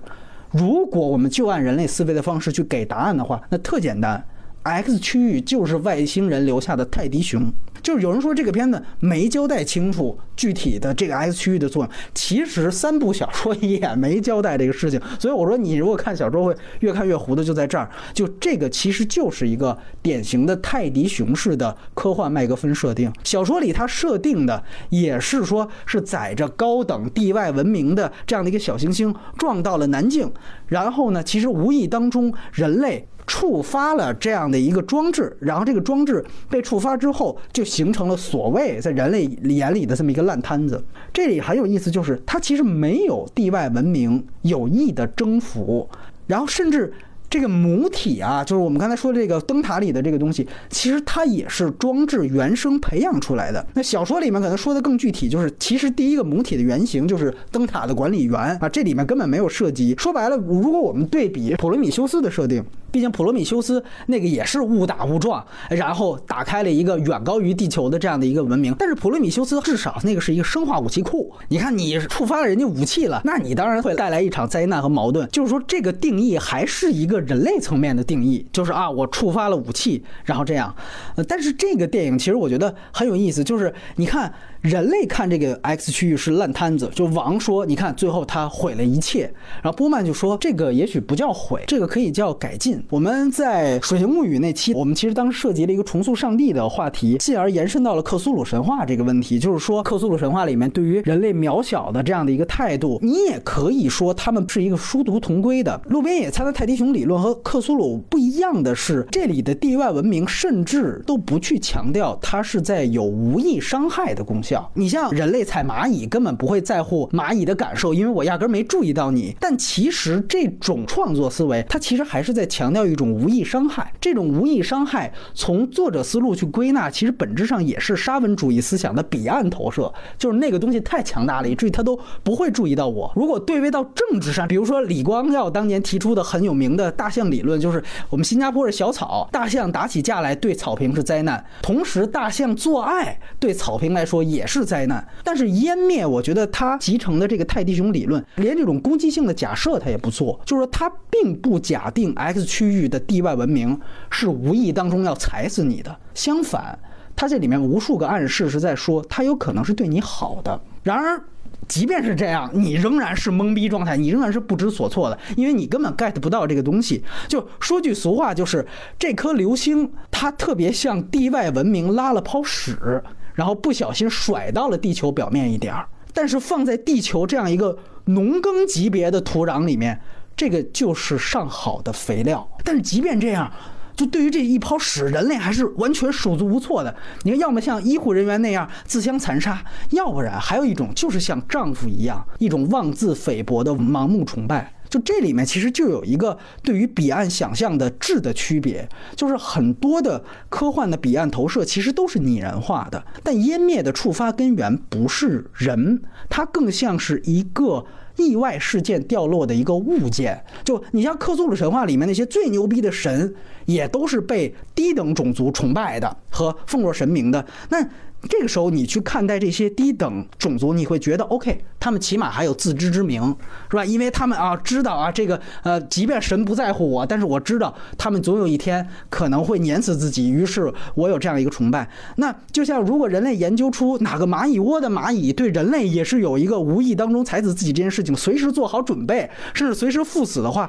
[0.50, 4.26] 如果我们就按人类思维的方式去给答案的话，那特简单
[4.62, 7.52] ，X 区域就是外星人留下的泰迪熊。
[7.82, 15.00] 就是有人说这个片子没交代清楚具体的这个 X 区域的作用，其实三部小说也没交代这个事情。
[15.18, 17.88] 所以我说你如果看小说会越看越糊的，就在这儿。
[18.12, 23.12] 就这个其实就是一个典型的泰迪熊式的科幻麦格芬设定。
[23.24, 30.30] 小说里它设定的也是说是载着高等地外文明的这样的一个小行星撞到了南境，
[30.66, 33.06] 然后呢，其实无意当中人类。
[33.28, 40.84] 触发了这样的一个装置，然后这个装置被触发之后，就形成了所谓在人类眼里的这么一个烂摊子。
[41.12, 45.88] 这里很有意思，就是它其实没有地外文明有意的征服，
[46.26, 46.92] 然后甚至。
[47.30, 53.62] 这个母体啊，就是我们刚才说这个灯塔里的这个东西，其实它也是装置原生培养出来的。
[53.74, 59.94] 那小说里面可能说的更具体，就是其实第一个母体的原型就是灯塔的管理员啊，这里面根本没有涉及。
[59.98, 68.74] 说白了，如果我们对比普罗米修斯的设定，毕竟普罗米修斯那个也是误打误撞，然后打开了一个远高于地球的这样的一个文明。
[68.78, 75.28] 但是普罗米修斯至少那个是一个生化武器库，你看你触发了人家武器了，那你当然会带来一场灾难和矛盾。
[75.30, 77.18] 就是说这个定义还是一个。
[77.28, 80.74] 人类层面的定义就是啊，我触发了武器，然后这样。
[81.14, 84.32] 呃，但是这个电影其实我觉得很有意思，就是你看。
[84.62, 105.80] 人类看这个 X 区域是烂摊子，就王说：“你看，最后他毁了一切。”然后波曼就说：“这个也许不叫毁，这个可以叫改进。”我们在《水形物语》那期，我们其实当时涉及了一个重塑上帝的话题，进而延伸到了克苏鲁神话这个问题，就是说克苏鲁神话里面对于人类渺小的这样的一个态度，你也可以说他们是一个殊途同归的。
[105.86, 114.48] 路边野餐的泰迪熊理论和克苏鲁不一样的是，这里的地外文明甚至都不去强调它是在有无意伤害的功效。
[114.74, 119.36] 你像人类踩蚂蚁，根本不会在乎蚂蚁的感受，因为我压根儿没注意到你。
[119.40, 123.92] 但其实这种创作思维，它其实还是在强调一种无意伤害。
[124.00, 133.12] 这种无意伤害，从作者思路去归纳，其实本质上也是沙文主义思想的彼岸投射，就是那个东西太强大了，以至于他都不会注意到我。
[133.14, 145.06] 如果对位到政治上，比如说李光耀当年提出的很有名的大象理论，就是我们新加坡是小草，大象打起架来对草坪是灾难，同时大象做爱对草坪来说也也是灾难。
[145.24, 153.78] 但是湮灭，我觉得它集成的这个泰迪熊理论，连这种攻击性的假设它也不做，就是说它并不假定 X 区域的地外文明
[154.10, 156.78] 是无意当中要踩死你的，相反，
[157.16, 160.60] 它这里面无数个暗示是在说它有可能是对你好的。
[160.84, 161.20] 然而。
[161.66, 167.04] 即便是这样，你仍然是懵逼状态，你仍然是不知所措的，因为你根本 get 不到这个东西。
[167.26, 168.66] 就说句俗话，就是
[168.98, 173.02] 这颗流星它特别像地外文明拉了泡屎，
[173.38, 175.88] 然后不小心甩到了地球表面一点儿。
[176.12, 180.00] 但是放在地球这样一个农耕级别的土壤里面，
[180.36, 182.50] 这个就是上好的肥料。
[182.64, 183.48] 但是即便这样，
[183.94, 186.92] 就对于这一泡屎，人类还是完全手足无措的。
[187.22, 194.72] 你看，要么像医护人员那样自相残杀，要不然还有一种就是像丈夫一样，一种妄自菲薄的盲目崇拜。
[194.88, 207.84] 就这里面其实就有一个对于彼岸想象的质的区别，就是很多的科幻的彼岸投射其实都是拟人化的，但湮灭的触发根源不是人，它更像是一个。
[208.18, 213.32] 意外事件掉落的一个物件，就你像克苏鲁神话里面那些最牛逼的神，
[213.64, 217.46] 也都是被低等种族崇拜的和奉若神明的。
[217.68, 217.80] 那
[218.28, 223.22] 这个时候你去看待这些低等种族，你会觉得 OK，他们起码还有自知之明，
[223.70, 223.84] 是吧？
[223.84, 231.88] 因为他们啊知道啊这个呃，即便神不在乎我，但是我知道他们总有一天可能会碾死自己，于是我有这样一个崇拜。
[232.16, 240.68] 那就像如果人类研究出哪个蚂蚁窝的蚂蚁对人类也是有一个无意当中踩死自己这件事情，随时做好准备，甚至随时赴死的话。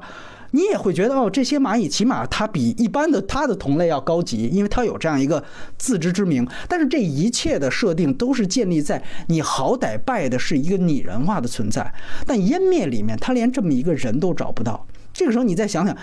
[0.52, 5.44] 你也会觉得哦，这些蚂蚁起码它比一般的它的同类要高级，因为它有这样一个
[5.78, 6.48] 自知之明。
[6.68, 11.94] 但是这一切的设定都是建立在你好歹拜的是一个拟人化的存在，
[12.26, 14.86] 但湮灭里面他连这么一个人都找不到。
[15.14, 15.96] 这个时候你再想想，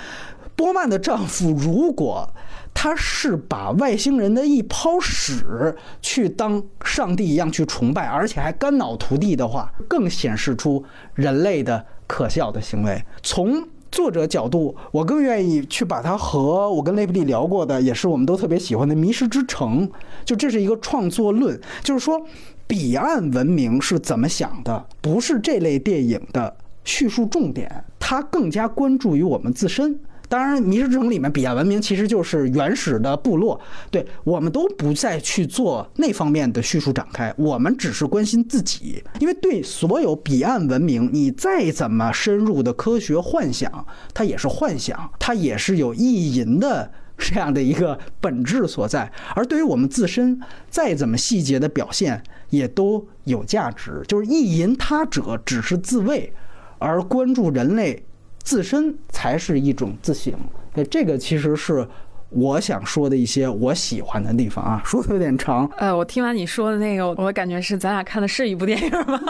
[0.54, 2.28] 波曼的丈夫如果
[2.74, 10.84] 他是把外星人的一泡屎去当上帝一样去崇拜，而且还肝脑涂地的话，更显示出
[11.14, 13.02] 人类的可笑的行为。
[13.22, 13.66] 从
[13.96, 19.88] 作者角度，我更愿意去把它和我跟雷普利聊过的，也是我们都特别喜欢的《迷失之城》，
[20.22, 22.20] 就这是一个创作论，就是说
[22.66, 29.98] 彼岸文明是怎么想的，不是这类电影的叙述重点，它更加关注于我们自身。
[30.28, 33.60] 当然，《迷失之城》里面彼岸文明其实就是原始的部落，
[33.90, 39.02] 对我们都不再去做那方面的叙述展开，我们只是关心自己。
[39.20, 49.10] 因为对所有彼岸文明，你再怎么深入的科学幻想，它也是幻想，它也是有意淫的这样的一个本质所在。
[49.34, 54.02] 而对于我们自身，再怎么细节的表现，也都有价值。
[54.08, 56.32] 就是意淫他者只是自卫，
[56.78, 58.04] 而关注人类。
[58.46, 60.32] 自身才是一种自省，
[60.72, 61.84] 对这个其实是
[62.30, 65.68] 我想说的一些我喜欢的地方啊， 说的有点长。
[65.78, 69.20] 呃，我听完你说的那个，我感觉是咱俩看的是一部电影吗？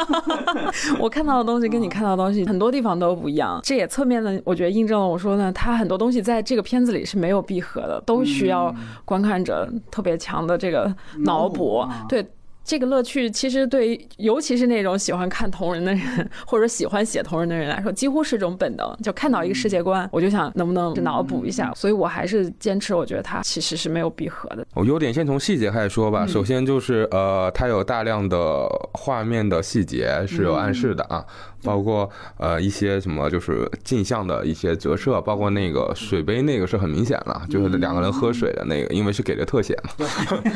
[1.01, 8.75] 我看到的东西跟你看到的东西很多地方都不一样，这也侧面的，我觉得印证了我说呢，它很多东西在这个片子里是没有闭合的，都需要
[9.07, 10.95] 观看者特别强的这个
[11.25, 12.27] 脑补，对。
[12.67, 18.85] 这个乐趣其实对于尤其是那种喜欢看同人的人，或者喜欢写同人的人来说，几乎是一种本能。
[19.05, 21.73] 就看到一个世界观，我就想能不能脑补一下。
[21.77, 24.67] 所以我还是坚持，我觉得它其实是没有闭合的。
[24.75, 26.27] 我优点先从细节开始说吧。
[26.27, 31.25] 首先就是呃，它有大量的画面的细节是有暗示的啊。
[31.63, 40.07] 包括呃一些什么就是镜像的一些折射，包括那个水杯那个是很明显了，就是两个人喝水的那个，因为是给的特写嘛。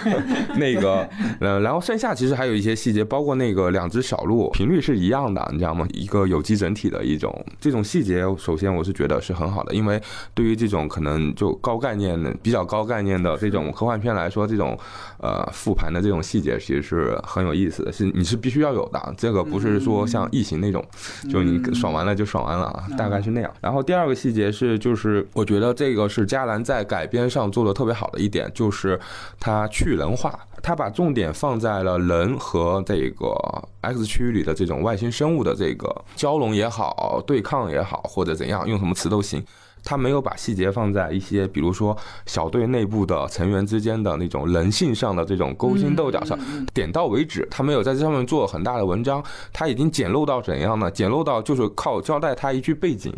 [0.56, 1.08] 那个
[1.40, 5.86] 呃，然后剩下其实还有一些细节，包括那个两只小鹿频率是一样的，你知道吗？
[5.92, 10.00] 一个有机整体的一种这种细节，首先我是觉得是很好的，因为
[10.34, 14.78] 对于这种可能就高概念的、比较高概念的这种科幻片来说，这种
[15.18, 19.14] 呃复盘的这种细节其实是很有意思的，是你是必须要有的。
[19.16, 20.84] 这个不是说像异形那种。
[21.30, 23.52] 就你爽完了就爽完了啊，大概是那样。
[23.60, 28.98] 然后第二个细节是，就是我觉得这个是加兰在改编上做的特别好的一点，就是
[29.38, 33.34] 他去人化，他把重点放在了人和这个
[33.80, 39.42] X 区域里的这种外星生物的这个交融也好，对抗也好，或者怎样，用什么词都行。
[39.84, 46.38] 他没有把细节放在一些，比如说小队内部的成员之间的那种人性上的这种勾心斗角上，
[46.72, 47.46] 点到为止。
[47.50, 49.22] 他没有在这上面做很大的文章，
[49.52, 50.90] 他已经简陋到怎样呢？
[50.90, 53.12] 简陋到就是靠交代他一句背景。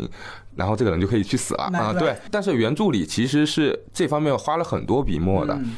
[0.55, 1.91] 然后这个人就可以去死了啊！
[1.91, 5.71] 对，但是原著里其实是这方面花了很多笔墨的，嗯，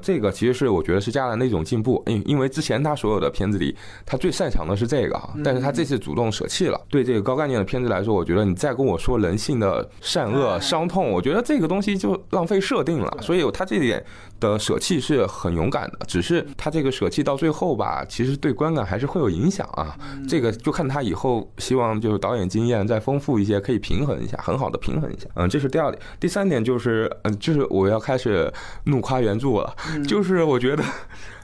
[0.00, 6.80] 这个其实是我觉得是加兰的一种进步，因因为之前他所有的片子里，他最擅长的是这个，但是他这次主动舍弃了。
[6.88, 13.18] 对这个高概念的片子来说，我觉得你再跟我说人性的善恶、伤痛，我觉得这个东西就浪费设定了。
[13.20, 14.04] 所以他这点
[14.40, 19.96] 的舍弃是很勇敢的，只是他这个舍弃到最后吧，其实对观感还是会有影响啊。
[20.28, 24.08] 这个就看他以后希望就是导演经验再丰富一些，可以平。
[24.08, 26.02] 衡一下，很好的平衡一下，嗯，这是第二点。
[26.18, 28.50] 第三点就是，嗯，就是我要开始
[28.84, 29.74] 怒夸原著了，
[30.06, 30.84] 就是我觉得，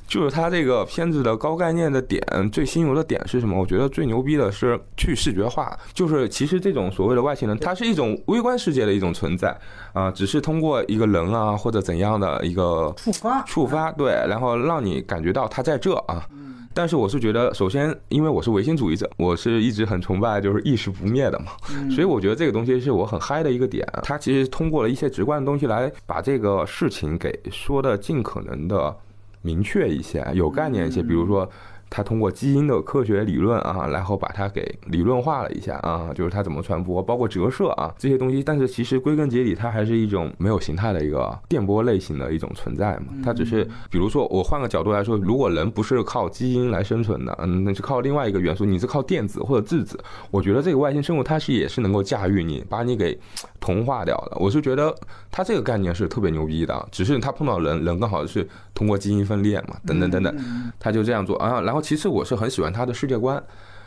[0.06, 3.58] 就是他这个片子的高概念的点，最新游的点是什么？
[3.58, 9.56] 我觉得最牛逼的是去视觉化，就是其实这种所谓的外星人，它是一种微观世界的一种存在
[9.92, 16.26] 啊，只是通过一个人啊或者怎样的一个触发，触发，对，然后让你感觉到他在这啊。
[16.74, 21.52] 但是我是觉得，首先，因为我是唯心主义者，我是一直很崇拜就是意识不灭的嘛，
[21.90, 23.86] 所以我觉得这个东西是我很嗨的一个点。
[24.02, 28.94] 它其实通过了一些直观的东西来把这个事情给说的尽可能的
[29.42, 31.48] 明确一些，有概念一些，比如说。
[31.94, 38.42] 他通过基因的科学理论啊，然后把它给理论化了一下啊，就是它怎么传播，包括折射啊这些东西。
[38.42, 43.12] 但是其实归根结底，它还是一种没有形态的一个电波类型的一种存在嘛。
[43.24, 49.96] 它只是，比如说我换个角度来说，如果人不是靠基因来生存的，嗯，那是靠另外一个元素，你是靠电子或者质子。
[50.32, 53.16] 我觉得这个外星生物它是也是能够驾驭你，把你给
[53.64, 54.36] 同化掉的。
[54.38, 54.92] 我是觉得
[55.30, 61.84] 他这个概念是特别牛逼的，只是他碰到人，人刚好是通过基因分裂嘛，等等等等，他就这样做啊，然后。
[61.84, 63.40] 其次，我是很喜欢他的世界观，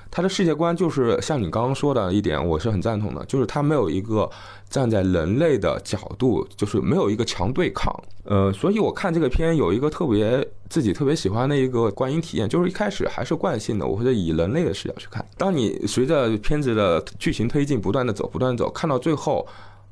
[0.09, 4.29] 他的世界观就是像你刚刚说的一点，我是很赞同的，就是他没有一个
[4.69, 7.93] 站在人类的角度，就是没有一个强对抗。
[8.23, 15.25] 呃，所以我看这个片有一个特别自己特别喜欢的一个观影体验，就是一开始还是惯性的，我会以人类的视角去看。
[15.37, 19.47] 当你随着片子的剧情推进，不断的走，不断走，看到最后，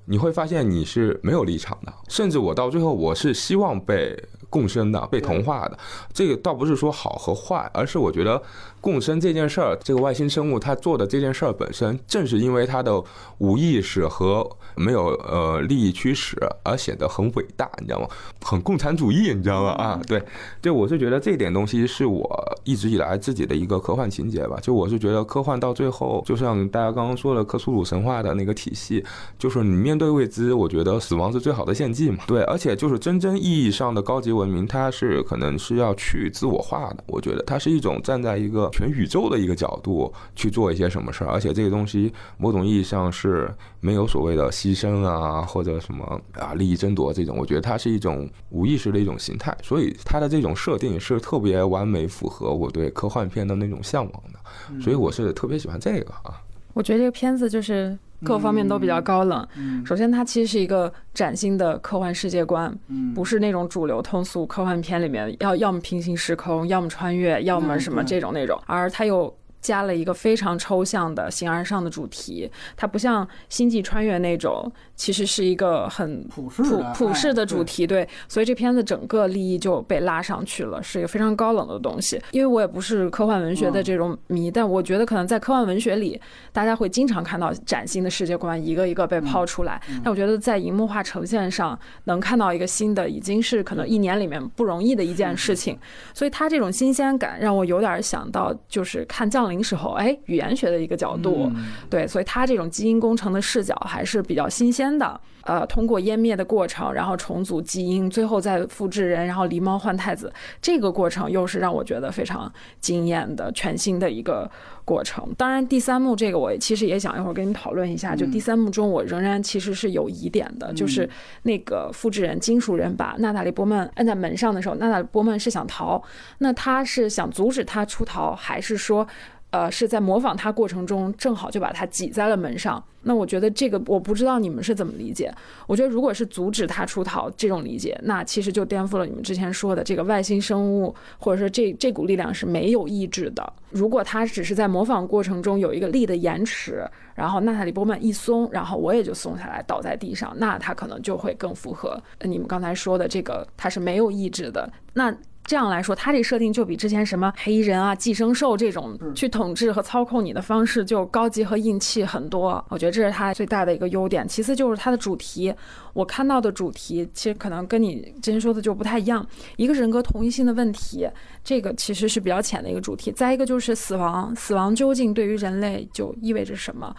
[0.05, 4.17] 你会发现你是没有立场的，甚至我到最后我是希望被。
[4.47, 5.77] 共生的被同化的，
[6.13, 8.41] 这个倒不是说好和坏，而是我觉得
[8.79, 13.03] 共生这件事儿，这个外星生物它做的这件事儿本身，正是因为它的
[13.39, 18.07] 无意识和没有呃利益驱使而显得很伟大，你知道吗？
[18.45, 19.71] 很共产主义，你知道吗？
[19.81, 20.23] 啊，对，
[20.61, 24.57] 对我是觉得这点东西是我一直以来自己的一个科幻情节吧。
[24.61, 29.03] 就我是觉得科幻到最后，就像大家刚刚说的克苏鲁神话的那个体系，
[29.37, 32.23] 就是你面对未知，我觉得死亡是最好的献祭嘛。
[32.25, 34.45] 对，而且就是真正意义上的高级文。
[34.45, 56.39] 文明它是可能是要去自我化的，我觉得它是一种站在一个全宇宙的一个角度去做一些什么事儿，而且这个东西某种意义上是没有所谓的牺牲啊或者什么啊利益争夺这种，我觉得它是一种无意识的一种形态，所以它的这种设定是特别完美符合我对科幻片的那种向往的，所以我是特别喜欢这个啊。
[56.75, 59.47] 我觉得这个片子就是各方面都比较高冷。
[59.83, 62.71] 首先，它其实是一个崭新的科幻世界观，
[63.15, 69.35] 不是那种主流通俗科幻片里面要要么平行时空，要么穿越，要么什么这种那种，而它又。
[69.61, 72.47] 加了一个非常抽象的形而上的主题，
[72.77, 77.85] 它不像星际穿越那种，其实是一个很普普普世的主题。
[77.85, 82.21] 对，所以这片子整个利益就被拉上去了，是一个非常高冷的东西。
[82.31, 86.19] 因为我也不是科幻文学的这种迷，但我觉得可能在科幻文学里，
[86.53, 89.81] 大家会经常看到崭新的世界观一个一个被抛出来。
[90.03, 95.77] 但我觉得在荧幕化呈现上，能看到一个新的，已经是可能一年里面不容易的一件事情。
[96.13, 99.65] 所以它这种新鲜感让我有点想到，就是看降临。
[99.65, 101.51] 时候，哎，语言学的一个角度，
[101.89, 105.19] 对，所以他这种基因工程的视角还是比较新鲜的。
[105.45, 114.49] 呃，通过湮灭的过程，然后重组基因，最后再复制人，然后狸猫换太子，这个过程又是让我觉得非常惊艳的全新的一个
[114.83, 115.23] 过程。
[115.37, 118.15] 当然，第三幕这个我其实也想一会儿跟你讨论一下。
[118.15, 121.07] 就第三幕中，我仍然其实是有疑点的，就是
[121.43, 126.01] 那个复制人金属人把娜塔莉波曼摁在门上的时候，娜塔莉波曼是想逃，
[126.39, 129.07] 那他是想阻止他出逃，还是说？
[129.55, 132.83] 呃，是在模仿他过程中，正好就把他挤在了门上。
[133.03, 135.33] 那我觉得这个我不知道你们是怎么理解。
[135.65, 143.53] 我觉得如果是阻止他出逃这种理解，那其实就颠覆了你们之前说的这个外星生物，或者说这这股力量是没有意志的。
[143.69, 154.69] 如果他只是在模仿过程中有一个力的延迟，然后娜塔莉波曼一松，然后我也就松下来倒在地上，那他可能就会更符合你们刚才说的这个他是没有意志的。
[154.95, 155.15] 那。
[155.45, 162.63] 这样来说，它这设定就比之前什么黑衣人啊、寄生兽这种去统治和操控你的方式就高级和硬气很多。
[162.69, 164.27] 我觉得这是它最大的一个优点。
[164.27, 165.53] 其次就是它的主题，
[165.93, 169.25] 我看到的主题其实可能跟你之前说的就不太一样。
[169.57, 171.07] 一个人格同一性的问题，
[171.43, 173.11] 这个其实是比较浅的一个主题。
[173.11, 176.95] 再一个就是死亡，死亡究竟对于人类就意味着什么？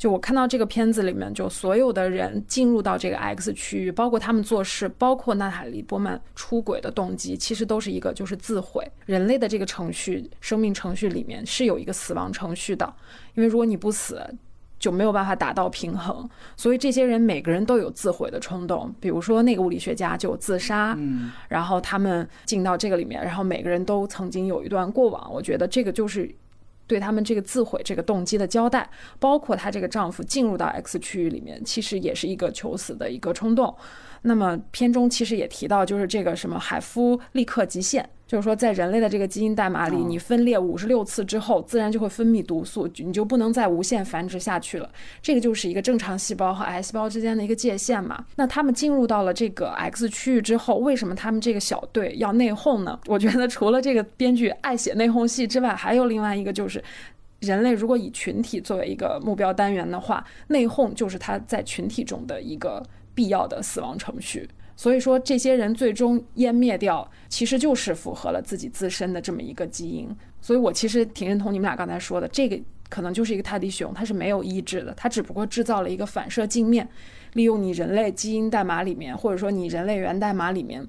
[0.00, 8.82] 就我看到这个片子里面，就所有的人进入到这个 X 区域，包括他们做事，包括娜塔莉波曼出轨的动机，其实都是一个就是自毁。
[9.04, 12.90] 人类的这个程序，生命程序里面是有一个死亡程序的，
[13.34, 14.26] 因为如果你不死，
[14.78, 16.26] 就没有办法达到平衡。
[16.56, 25.30] 所以这些人每个人都有自毁的冲动，比如说那个物理学家就自杀，嗯，然后他们进到这个里面，然后每个人都曾经有一段过往。
[25.30, 26.34] 我觉得这个就是。
[26.90, 33.72] 对他们这个自毁这个动机的交代，包括她这个丈夫进入到 X 区域里面，其实也是一个求死的一个冲动。
[34.22, 44.88] 那么片中其实也提到，就是这个什么海夫利克极限，就是说在人类的这个基因代码里，你分裂五十六次之后，自然就会分泌毒素，你就不能再无限繁殖下去了。
[45.20, 48.24] 这个就是一个正常细胞和癌细胞之间的一个界限嘛。
[48.36, 52.96] 那他们进入到了这个 X 区域之后，为什么他们这个小队要内讧呢？
[53.08, 56.80] 我觉得除了这个编剧爱写内讧戏之外，还有另外一个就是。
[57.40, 62.82] 人类如果以群体作为一个目标单元的话，内讧就是他在群体中的一个
[63.14, 64.46] 必要的死亡程序。
[64.80, 70.08] 所以说，这些人最终湮灭掉，其实就是符合了自己自身的这么一个基因。
[70.40, 72.58] 所以我其实挺认同你们俩刚才说的，这个
[72.88, 76.88] 可能就是一个泰迪熊，它是没有意志的，它只不过制造了一个反射镜面，
[77.34, 80.82] 利用你人类基因代码里面，或者说你人类源代码里面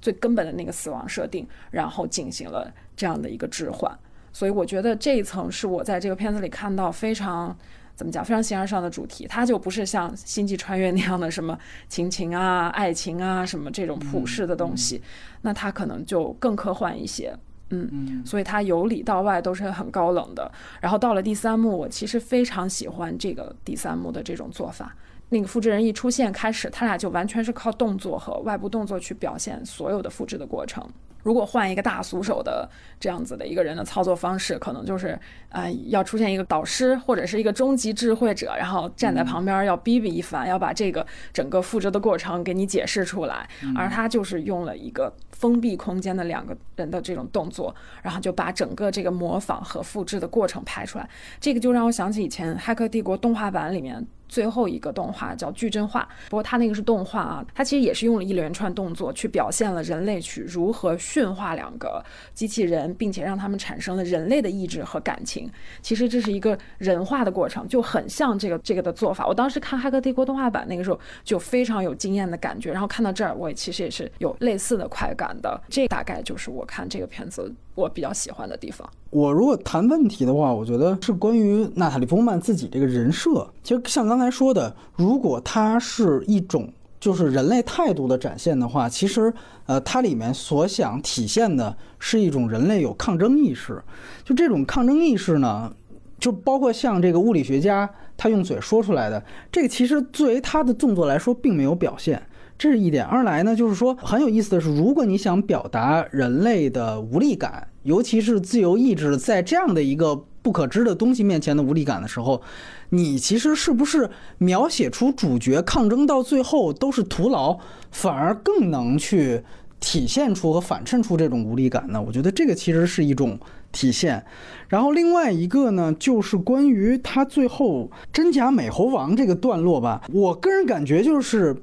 [0.00, 3.94] 最根本的那个死亡设定，然后进行了这样的一个置换。
[4.32, 7.54] 所以我觉得这一层是我在这个片子里看到非常
[7.94, 9.26] 怎么讲，非常形而上的主题。
[9.26, 15.00] 它就不是像《星际穿越》那样的什么亲情啊、 爱情啊什么这种普世的东西，
[15.42, 17.34] 那它可能就更科幻一些。
[17.70, 20.50] 嗯，所以它由里到外都是很高冷的。
[20.80, 24.94] 然后到了第三幕，我其实非常喜欢这个第三幕的这种做法。
[25.34, 30.88] 那个复制人一出现，开始他俩就完全是靠动作和外部动作去表现所有的复制的过程。
[31.24, 32.68] 如果换一个大俗手的
[33.00, 35.18] 这样子的一个人的操作方式，可能就是
[35.48, 43.48] 啊，要出现一个导师或者是一个终极智慧者，然后站在旁边要逼逼一番，要把这个整个复制的过程给你解释出来。
[43.74, 51.08] 而他就是用了一个封闭空间的两个人的这种动作，然后就把整个这个模仿和复制的过程拍出来。
[51.40, 54.06] 这个就让我想起以前《骇客帝国》动画版里面。
[54.28, 65.50] 最后一个动画叫矩阵化，不过它那个是动画啊，它其实也是用了一连串动作去表现了人类去如何驯化两个机器人，并且让他们产生了人类的意志和感情。
[65.82, 69.26] 其实这是一个人化的过程，就很像这个这个的做法。
[69.26, 75.60] 我当时看《黑客帝国》动画版那个时候就非常有经验的感觉，然后看到这儿，我也其实也是有类似的快感的。
[75.68, 78.88] 这大概就是我看这个片子我比较喜欢的地方。
[79.10, 83.48] 我如果谈问题的话，我觉得是关于娜塔莉波曼自己这个人设。
[83.62, 89.34] 其实像刚刚才说的，如果它是一种就是人类态度的展现的话，其实
[89.66, 93.82] 呃，它里面所想体现的是一种人类有抗争意识。
[94.24, 95.74] 就这种抗争意识呢，
[96.20, 102.22] 就包括像这个物理学家他用嘴说出来的，这个其实作为他的动作来说，并没有表现。
[102.56, 103.04] 这是一点。
[103.04, 112.42] 二来呢，就是说很有意思的是，如果你想表达人类的无力感，尤其是自由意志在这样的一个不可知的东西面前的无力感的时候，
[112.90, 117.58] 你其实是不是描写出主角抗争到最后都是徒劳，
[117.90, 119.42] 反而更能去
[119.80, 122.00] 体现出和反衬出这种无力感呢？
[122.00, 123.38] 我觉得这个其实是一种
[123.72, 124.22] 体现。
[124.68, 131.56] 然后另外一个呢，就是关于他最后真假美猴王这个段落吧，我个人感觉就是。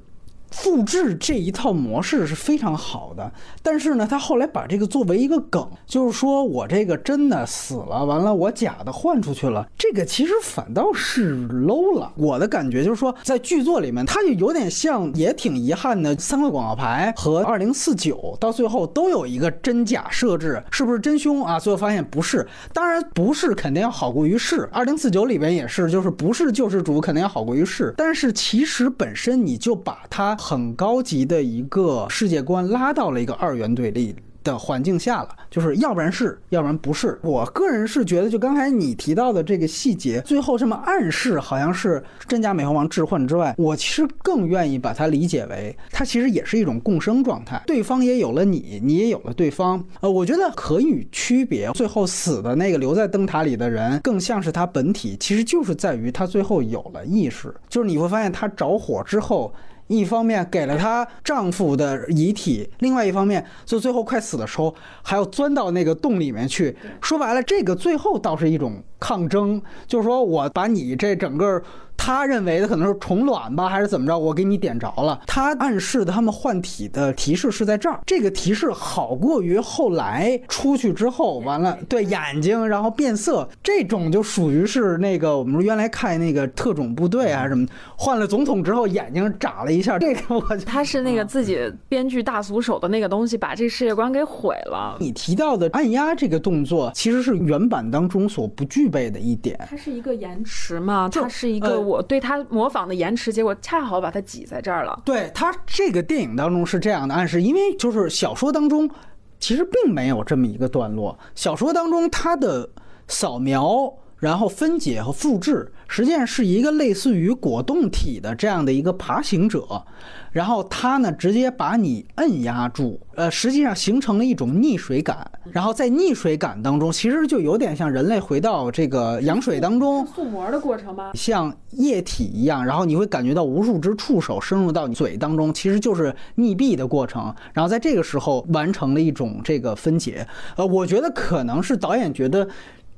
[0.52, 3.32] 复制这一套模式是非常好的，
[3.62, 12.12] 但是呢，他后来把这个作为一个梗，就是说我这个真的死了，完了我假的换出去了，这个其实反倒是 low 了。
[12.16, 16.14] 我的感觉就是说，在剧作里面，它就有点像，也挺遗憾的。
[16.18, 21.58] 三个广告牌和二零四九到最后都有一个真假设置，是不是真凶啊？
[21.58, 24.68] 最后发现不是，当然不是，肯定要好过于是。
[24.70, 30.36] 二零四九里边也是，就是不是救世主肯定要好过于是，但是其实本身你就把它。
[30.42, 37.16] 很高级的一个世界观拉到了一个二元对立的环境下了，就是要不然是，要不然不是。
[37.22, 49.80] 我个人是觉得，就刚才你提到的这个细节，最后这么暗示好像是真假美猴王置换之外，我其实更愿意把它理解为，它其实也是一种共生状态，对方也有了你，你也有了对方。
[50.00, 59.54] 呃，我觉得可以区别，最后死的那个留在灯塔里的人，更像是他本体，其实就是在于他最后有了意识，就是你会发现他着火之后。
[59.92, 66.74] 一方面给了她丈夫的遗体，另外一方面就最后快死的时候还要钻到那个洞里面去。
[67.00, 71.62] 说白了，这个最后倒是一种抗争，就是说我把你这整个。
[72.04, 74.18] 他认为的可能是虫卵吧，还是怎么着？
[74.18, 75.20] 我给你点着了。
[75.24, 87.64] 他暗示的他们换体的提示是在这儿，这个提示好过于后来出去之后，完了对眼睛然后变色，这种就属于是那个我们原来看那个特种部队啊什么，
[87.96, 94.96] 换了总统之后眼睛眨了一下，这个我他是那个自己编剧大俗手的那个东西，把这世界观给毁了。
[94.98, 99.56] 你提到的按压这个动作，其实是原版当中所不具备的一点。
[99.70, 101.08] 它是一个延迟嘛？
[101.08, 101.91] 它是一个。
[101.92, 105.02] 我对他模仿的延迟，结果恰好把他挤在这儿了。
[105.04, 108.90] 对他这个电影当中是这样的暗示，因为就是小说当中
[109.38, 111.18] 其实并没有这么一个段落。
[111.34, 112.68] 小说当中他的
[113.06, 113.92] 扫描。
[114.22, 119.84] 然后分解和复制，实际上是一个类似于果冻体的这样的一个爬行者，
[120.30, 131.10] 然后它呢直接把你摁压住，呃，实际上形成了一种溺水感，然后在溺水感当中，其实就有点像人类回到这个羊水当中塑膜的过程吗？
[131.14, 140.24] 像液体一样，然后你会感觉到无数只触手深入到嘴当中，其实就是溺毙的过程，然后在这个时候完成了一种这个分解，
[140.56, 142.46] 呃，我觉得可能是导演觉得。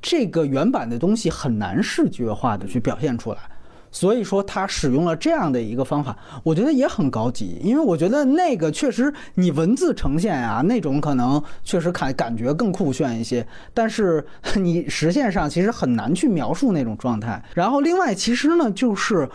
[0.07, 3.39] 这个原版的东西很难视觉化的去表现出来，
[3.91, 7.57] 所以说他使用了这样的一个方法，我觉得也很高级。
[7.63, 14.23] 因为我觉得那个确实你文字呈现啊，那种可能确实感感觉更酷炫一些，但是
[14.57, 17.43] 你实现上其实很难去描述那种状态。
[17.55, 19.27] 然后另外其实呢，就是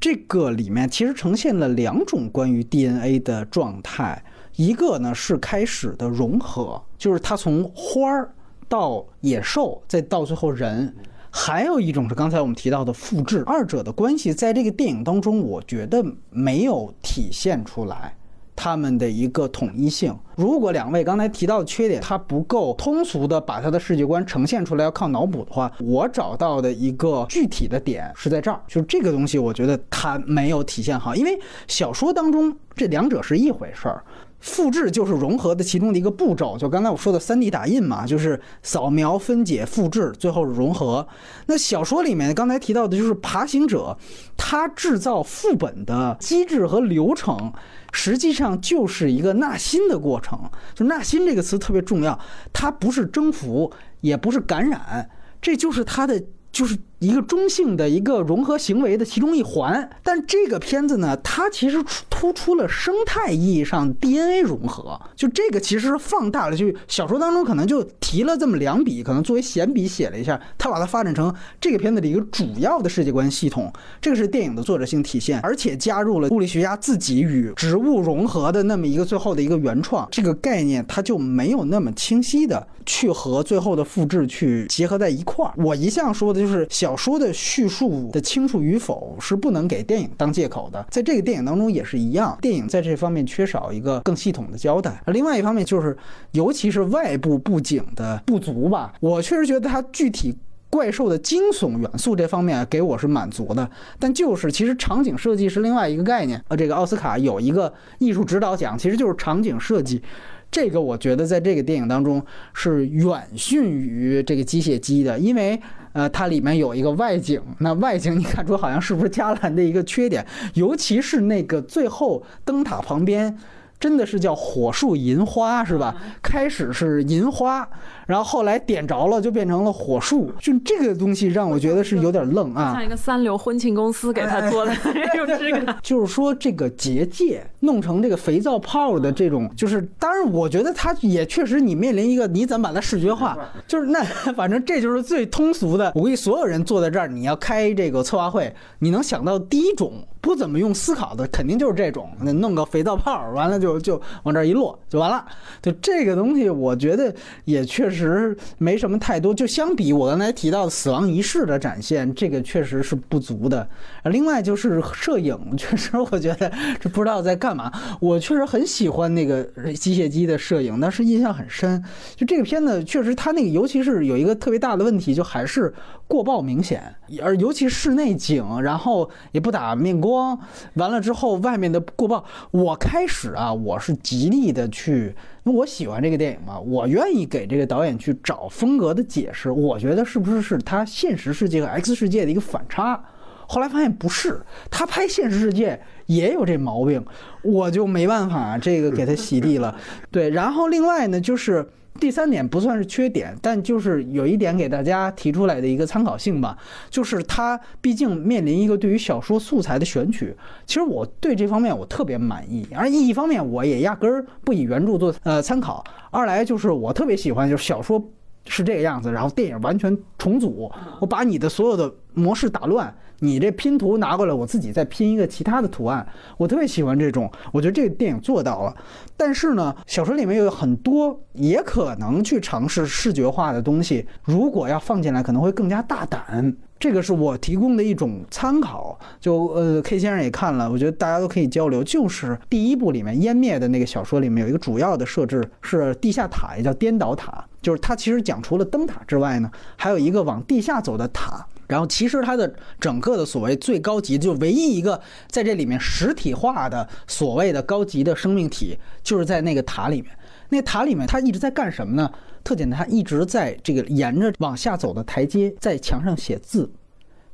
[0.00, 4.20] 这个里面其实呈现了两种关于 DNA 的状态，
[4.56, 8.32] 一个呢是开始的融合，就是它从花儿。
[8.68, 10.94] 到野兽，再到最后人，
[11.30, 18.14] 还有一种是刚才我们提到的复制，二者的关系在这个电影当中，我觉得没有体现出来
[18.54, 20.16] 他们的一个统一性。
[20.36, 34.04] 如果两位刚才提到的缺点，它不够通俗的把他的世界观呈现出来，要靠脑补的话，我找到的一个具体的点是在这儿，就是这个东西，我觉得它没有体现好，因为小说当中这两者是一回事儿。
[34.40, 41.06] 复制就是融合的其中的一个步骤，就刚才我说的 3D 打印嘛，就是扫描、分解、复制，最后融合。
[41.46, 43.98] 那小说里面刚才提到的就是爬行者，
[44.36, 47.52] 他制造副本的机制和流程，
[47.92, 50.38] 实际上就是一个纳新的过程。
[50.74, 52.18] 就纳新这个词特别重要，
[52.52, 55.10] 它不是征服，也不是感染，
[55.42, 56.22] 这就是它的。
[56.50, 61.78] 就是一个中性的一个融合行为的其中一环，但这个片子呢，它其实
[62.10, 85.52] 突出了生态意义上 DNA 融合，就这个其实放大了，就小说当中可能就提了这么两笔，可能作为闲笔写了一下，他把它发展成这个片子的一个主要的世界观系统，这个是电影的作者性体现，而且加入了物理学家自己与植物融合的那么一个最后的一个原创，这个概念它就没有那么清晰的去和最后的复制去结合在一块儿。
[85.58, 86.66] 我一向说的就是。
[86.70, 95.02] 小小说的叙述的清楚与否是不能给电影当借口的，在这个电影当中也是一样，电影在这方面缺少一个更系统的交代。
[95.08, 95.94] 另外一方面就是，
[96.32, 100.34] 尤其是外部布景的不足吧，我确实觉得它具体
[100.70, 106.42] 怪兽的惊悚元素这方面给我是满足的，但就是其实场景设计是另外一个概念。
[106.48, 110.02] 呃，这个奥斯卡有一个艺术指导奖，其实就是场景设计。
[110.50, 115.60] 这个我觉得在这个电影当中是远逊于这个机械姬的，因为
[115.92, 123.36] 呃，它里面有一个外景，那外景你看出好像是不是加兰的一个缺点，尤其是那个最后灯塔旁边。
[123.80, 125.94] 真的是叫火树银花是吧？
[126.20, 127.68] 开始是银花，
[128.08, 134.74] 然后后来点着了就变成了火树，就这个东西让我觉得是有点愣啊，像一个三流婚庆公司给他做的
[135.12, 135.76] 这种质感。
[135.84, 143.36] 就是说这个结界弄成这个肥皂泡的这种，就是当然我觉得它也确实你面临一个你怎么把它视觉化，
[143.66, 144.02] 就是那
[144.32, 145.92] 反正这就是最通俗的。
[145.94, 149.92] 我估计所有人坐在这儿，你要开这个策划会，你能想到第一种。
[150.20, 155.24] 不怎么用思考的，肯定就是这种，那弄个肥皂泡，完了就就往这一落就完了。
[155.62, 159.34] 就这个东西，我觉得也确实其实没什么太多。
[159.34, 163.68] 就相比我刚才提到的死亡仪式的展现，这个确实是不足的。
[164.04, 167.72] 另外就是摄影，确实我觉得这不知道在干嘛。
[168.00, 169.42] 我确实很喜欢那个
[169.74, 171.82] 机械机的摄影，但是印象很深。
[172.14, 175.74] 就这个片子，确实它那个，尤其是有一个特别大的问题，就还是
[176.06, 179.98] 过曝明显，而尤其室内景，然后也不打面。
[180.00, 180.38] 光
[180.74, 185.12] 完了之后，外面的过曝，我开始啊，我是极力的去，
[185.52, 189.50] 我喜欢这个电影嘛，我愿意给这个导演去找风格的解释。
[189.50, 193.02] 我觉得是不是是他现实世界和 X 世界的一个反差？
[193.46, 194.40] 后来发现不是，
[194.70, 197.02] 他拍现实世界也有这毛病，
[197.42, 199.74] 我就没办法这个给他洗地了。
[200.10, 201.66] 对，然后另外呢，就是
[201.98, 206.56] 第三点不算是缺点，但就是有一点给大家提出来的一个参考性吧，
[206.88, 210.34] 就是它毕竟面临一个对于小说素材的选取，
[210.66, 218.02] 其实我对这方面我特别满意，而一方面我也压根儿不以原著做呃参考，二来就是我特别喜欢就是小说。
[218.50, 226.06] 是这个样子，然后电影完全重组，我把你的所有的模式打乱，你这拼图拿过来，我自己再拼一个其他的图案，
[226.36, 228.74] 我特别喜欢这种，我觉得这个电影做到了。
[229.16, 236.56] 但是呢，小说里面有很多也可能去尝试视觉化的东西，如果要放进来，可能会更加大胆。
[236.78, 241.82] 这个是我提供的一种参考，就呃，K 先生也看了，我觉得大家都可以交流。
[241.82, 251.44] 就是第一部里面湮灭的那个小说里面有一个主要的设置是地下塔，也叫颠倒塔，就是它其实讲除了灯塔之外呢，还有一个往地下走的塔。
[251.68, 260.10] 然后其实它的整个的所谓最高级，就唯一一个在这里面实体化的所谓的高级的生命体，就是在那个塔里面。
[260.48, 262.10] 那塔里面它一直在干什么呢？
[262.42, 266.70] 特简单，他一直在这个沿着往下走的台阶，在墙上写字，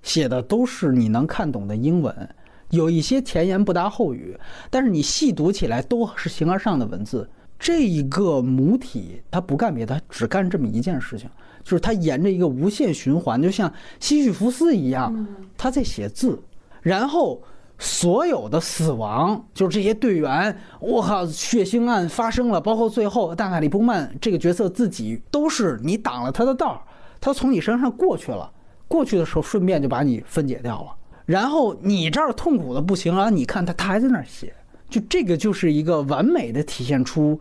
[0.02, 2.28] 写的都是你能看懂的英文，
[2.70, 4.36] 有一些前言不搭后语，
[4.70, 7.30] 但是你细读起来都是形而上的文字。
[7.56, 11.30] 这一个母体，它不干别的，它只干这么一件事情，
[11.64, 16.38] 就是他沿着一个无限循环，就像西绪福斯一样，他在写字，
[16.82, 17.42] 然后。
[17.76, 26.80] 所有的死亡，就是这些队员，我靠，血腥案发生了，包括最后大卡利布曼这个角色自己，都是你挡了他的道儿
[27.20, 28.48] 他从你身上过去了，
[28.86, 30.94] 过去的时候顺便就把你分解掉了，
[31.26, 34.54] 然后你这儿痛苦的不行啊，你看他他还在那儿写，
[34.88, 37.38] 就这个就是一个完美的体现出，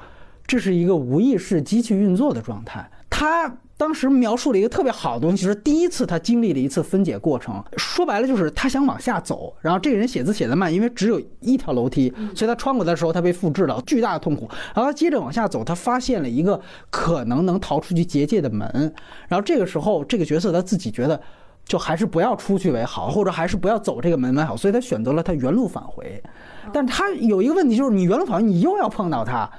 [0.48, 3.56] 这是一个无意识机器运作的状态，他。
[3.76, 7.62] 当时描述了一个特别好的东西，是第一次他经历了一次分解过程。
[7.78, 14.48] 说白了就是他想往下走，然后这个人写字写得慢，因为只有一条楼梯，所以他穿过的时候他被复制了，巨大的痛苦。
[14.74, 16.60] 然后他接着往下走，他发现了一个
[16.90, 18.94] 可能能逃出去结界的门。
[19.28, 21.20] 然后这个时候这个角色他自己觉得，
[21.66, 26.22] 就还是不要出去为好，或者还是不要走这个门为好，所以他选择了他原路返回。
[26.72, 29.50] 但他有一个问题就是，你原路返回，你又要碰到他。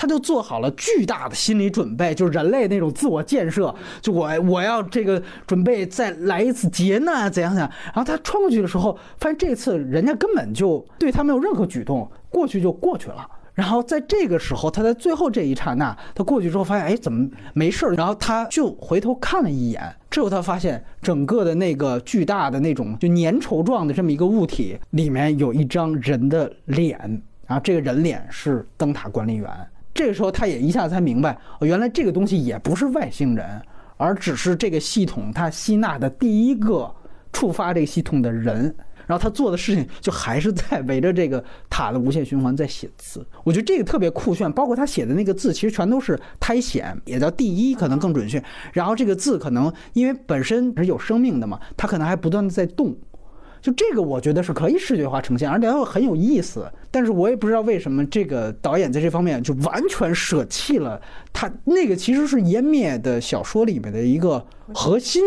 [0.00, 7.70] 他就做好了巨大的心理准备，就是人类那种自我建设，就我我要这个准备再来一次劫难怎样怎样。
[7.84, 13.28] 然后他穿过去的时候，发现这次人家根本就对他没有任何举动，过去就过去了。
[13.52, 17.92] 然后在这个时候，他在最后这一刹那，他过去之后发现，哎，怎么没事儿？
[17.92, 26.98] 然后他就回头看了一眼，之后他发现整个的那个巨大的那种就粘稠状的这么一个物体里面有一张人的脸，
[27.46, 29.46] 然后这个人脸是灯塔管理员。
[29.92, 33.60] 这个时候，他也一下子才明白，原来这个东西也不是外星人，
[33.96, 36.94] 而只是这个系统它吸纳的第一个
[37.32, 38.74] 触发这个系统的人。
[39.06, 43.26] 然后他做的事情就还是在围着这个塔的无限循环在写字。
[43.42, 48.40] 我觉得这个特别酷炫，包括他写的那个字，其实全都是苔藓，也叫第一，可能更准确。
[48.72, 52.96] 然后这个字可能因为本身是有生命的嘛，它可能还不断的在动。
[53.60, 56.70] 就这个，我觉得是可以视觉化呈现，而且又很有意思。
[56.90, 61.00] 但是我也不知道为什么这个导演在这方面就完全舍弃了
[61.32, 64.44] 他那个，其实是湮灭的小说里面的一个
[64.74, 65.22] 核心，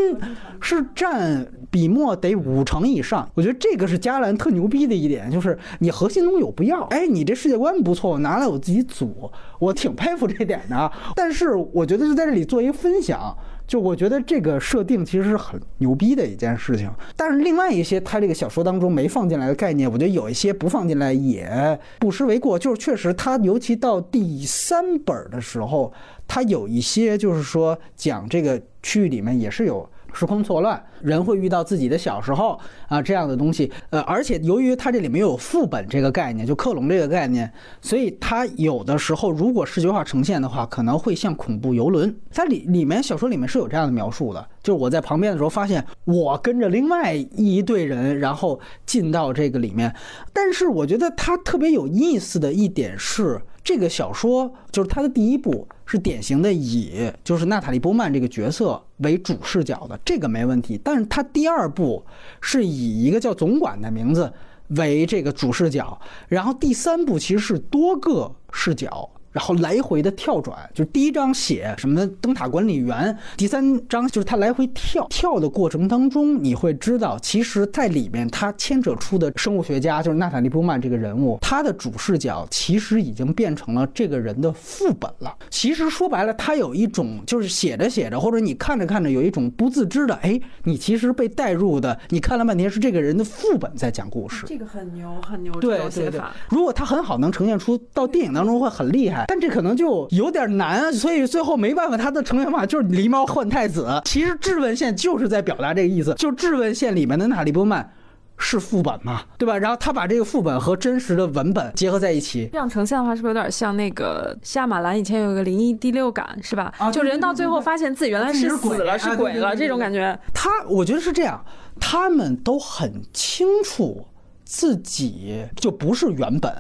[0.60, 3.30] 是占笔墨得五成以上。
[3.34, 10.92] 我觉得这个是加兰特牛逼的一点，就是你核心东西我不要，哎，你这世界观不错，我拿来我自己组，我挺佩服这点的。
[11.16, 13.36] 但是我觉得就在这里做一个分享。
[13.66, 22.60] 就我觉得这个设定其实是很牛逼的一件事情，但是另外一些他这个小说当中没放进来的概念，我觉得有一些不放进来也不失为过。
[22.60, 25.92] 就是确实他尤其到第三本的时候，
[26.28, 29.90] 他有一些就是说讲这个区域里面也是有。
[30.14, 33.72] 时空错乱，人会遇到自己的小时候啊，这样的东西。
[33.90, 37.52] 呃，而且由于它这里面有副本这个概念，就克隆这个概念，
[37.82, 42.16] 所以它有的时候如果视觉化呈现的话，可能会像恐怖游轮。
[42.32, 49.94] 它里里面小说里面是有这样的描述的，就是我在旁边的时候发现，我跟着另外一队人，然后进到这个里面。
[50.32, 53.42] 但是我觉得它特别有意思的一点是。
[53.64, 60.80] 这个小说就是它的第一部，是典型的以就是娜塔莉波曼这个角色为主视角的，这个没问题。
[60.84, 62.04] 但是它第二部
[62.42, 64.32] 是以一个叫总管的名字
[64.70, 85.36] 为这个主视角，然后第三部其实是多个视角然后来回的跳转，就是第一章写什么灯塔管理员，第三章就是他来回跳跳的过程当中，你会知道，其实在里面他牵扯出的生物学家就是娜塔莉波曼这个人物，他的主视角其实已经变成了这个人的副本了。
[85.50, 94.46] 其实说白了，他有一种就是写着写着，或者你看着看着有一种不自知的，哎，你其实被带入的，你看了半天是这个人的副本在讲故事。
[94.46, 104.02] 这个很牛，很牛，对对对，如果他很好能呈现出到电影当中会很厉害，但这可能就有点难，所以最后没办法，他的呈现方法就是狸猫换太子。
[104.06, 107.94] 其实质问线就是在表达这个意思，就质问线里面的娜莉波曼
[108.38, 109.58] 是副本嘛，对吧？
[109.58, 116.74] 然后他把这个副本和真实的文本结合在一起，这样呈现的话，是不是有点像那个夏马兰以前有一个灵异第六感，是吧？
[116.78, 120.18] 啊就人到最后发现自己原来是死了，是鬼了，这种感觉。
[120.34, 121.46] 他我觉得是这样，
[121.80, 124.08] 他们都很清楚
[124.44, 126.52] 自己就不是原本。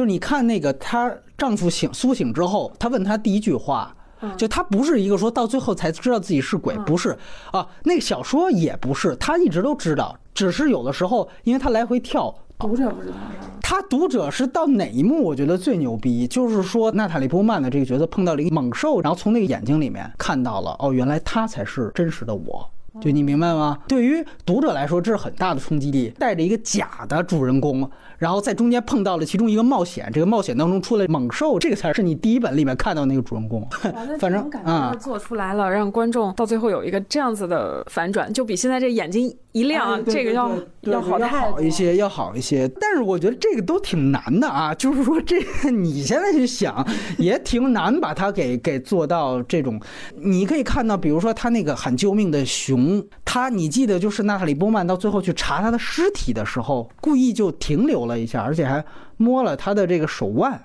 [0.00, 3.94] 就是你看那个她丈夫醒苏醒之后，她问她第一句话，
[4.34, 7.14] 就他不是一个说到最后才知道自己是鬼，不是
[7.52, 7.66] 啊。
[7.84, 12.34] 那个小说也不是，他一直都知道，只是有的时候因为他来回跳。
[12.58, 13.14] 读者不知道，
[13.60, 15.22] 他读者是到哪一幕？
[15.22, 22.66] 我觉得最牛逼，就是说娜塔莉波曼的这个角色碰到了一个猛兽，然后从那个眼睛里面看到了，哦，原来他才是真实的我。
[23.00, 23.78] 就你明白吗？
[23.86, 26.12] 对于读者来说，这是很大的冲击力。
[26.18, 27.88] 带着一个假的主人公，
[28.20, 33.66] 然后在中间碰到了其中一个冒险，这个冒险当中出来猛兽，这个才是你第一本里面看到那个主人公。
[34.20, 40.50] 反正啊，做出来了，让观众到最后有一个这样子的反转，就比现在这眼睛一亮，这个要
[40.82, 42.68] 对要好一些，要好一些。
[42.78, 49.80] 但是我觉得这个都挺难的啊， 就是说这个你现在去想也挺难把它给给做到这种。
[50.14, 58.84] 你可以看到，比如说他那个喊救命的熊，他你记得就是娜塔莉波曼到最后去查他的尸体的时候，故意就停留了了一下，而且还
[59.16, 60.60] 摸了他的这个手腕。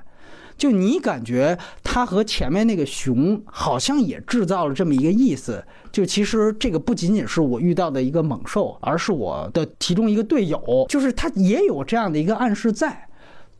[0.57, 13.07] 就你感觉他和前面那个熊好像也制造了这么一个意思，就其实这个不仅仅是我遇到的一个猛兽，而是我的其中一个队友，就是他也有这样的一个暗示在。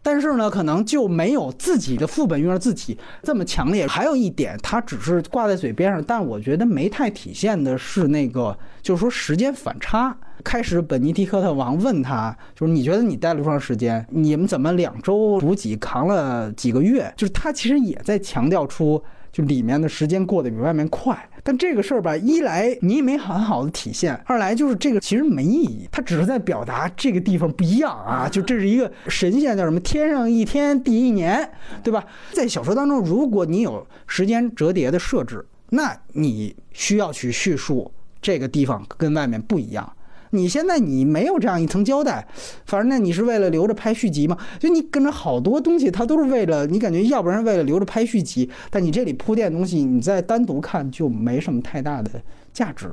[0.06, 3.88] 但是呢，可能就没有自己的副本院自己这么强烈。
[3.88, 10.16] 还有一点，他只是挂在嘴边上，但我觉得没太体现的是那个，就是说时间反差。
[10.43, 14.06] 开始，本尼迪克特王问他，就是你觉得你待了多长时间？
[14.12, 17.12] 你们怎么两周补给扛了几个月？
[17.18, 19.01] 就是他其实也在强调出。
[19.36, 31.51] 就里面的时间过得比外面快，但这个事儿吧，一来你也没很好的体现，二来就是这个其实没意义，它只是在表达这个地方不一样啊， 就这是一个神仙叫什么天上一天地一年，
[31.83, 32.05] 对吧？
[32.31, 39.91] 在小说当中，如果你有时间折叠的设置，那你需要去叙述这个地方跟外面不一样。
[40.36, 42.27] 你现在你没有这样一层交代，
[42.65, 44.38] 反正那你是为了留着拍续集嘛？
[44.59, 52.11] 就你跟着好多东西，它都是为了你感觉，要不然为了留着拍续集，但你这里铺垫东西，你再单独看就没什么太大的
[52.53, 52.89] 价值。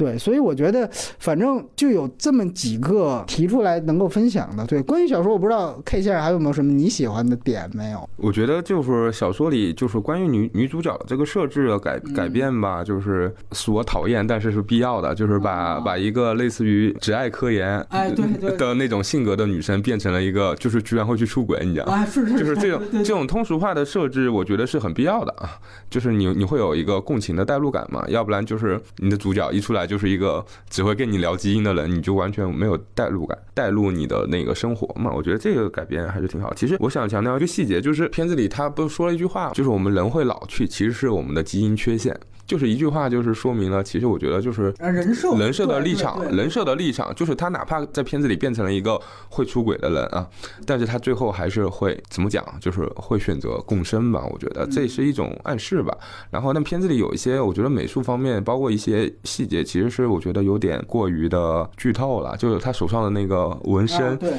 [0.00, 0.88] 对，所以我觉得，
[1.18, 4.64] 反正就有这么几个提出来能够分享的。
[4.64, 8.08] 对，关于小说，我不知道 K 先生还有没有什么你喜欢的点没有？
[8.16, 21.98] 我觉得就是小说里就是关于女女主角的这个设置的改改变吧，就是所讨厌，但是是必要的，就是把把一个类似于只爱科研哎对对 的那种性格的女生变成了一个就是居然会去出轨，你知道吗？
[21.98, 25.50] 啊，是是就是这种这种通俗化的设置，我觉得是很必要的啊。
[25.90, 35.10] 就是你你会有一个共情的代入感嘛，要不然就是你的主角一出来就是一个只会跟你聊基因的人，你就完全没有代入感，代入你的那个生活嘛。
[35.12, 36.54] 我觉得这个改编还是挺好。
[36.54, 42.16] 其实我想强调一个细节，就是片子里他不是说了一句话，就是我们人会老去，其实是我们的基因缺陷。
[42.50, 50.28] 就是一句话，就是说明了，其实我觉得就是啊人设人设的立场人设的立场，就是他哪怕在片子里变成了一个会出轨的人啊，
[50.66, 54.26] 但是他最后还是会怎么讲，就是会选择共生吧。
[54.32, 55.96] 我觉得这是一种暗示吧。
[56.28, 62.36] 然后那片子里有一些，我觉得美术方面，包括一些细节，其实是我觉得有点过于的剧透了。
[62.36, 64.32] 就是他手上的那个纹身，啊对，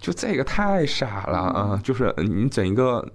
[0.00, 1.78] 就这个太傻了啊！
[1.84, 3.06] 就是你整一个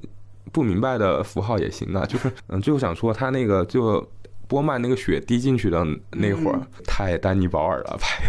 [0.52, 2.06] 不明白的符号也行啊。
[2.06, 4.08] 就是嗯，最后想说他那个就。
[4.54, 8.24] 波曼那个血滴进去的那会儿，太丹尼保尔了拍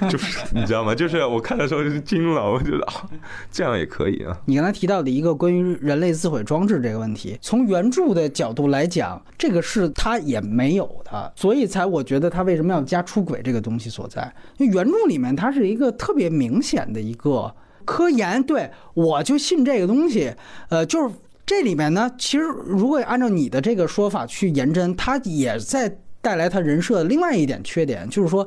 [0.00, 0.94] 的， 就是你知道吗？
[0.94, 3.08] 就是我看的时候就是惊了，我觉得啊，
[3.50, 4.38] 这样也可以啊。
[4.44, 14.30] 你刚才提到的一个关于人类自毁装置这个问题，从原著的角度来讲，这个是他也没有的，所以才我觉得他为什么要加出轨这个东西所在。
[14.58, 17.54] 因为原著里面它是一个特别明显的一个
[17.86, 20.34] 科研，对我就信这个东西，
[20.68, 21.14] 呃，就是
[21.46, 28.46] 这里面呢，其实如果按照你的这个说法去研真，他也在带来他人设的另外一点缺点，就是说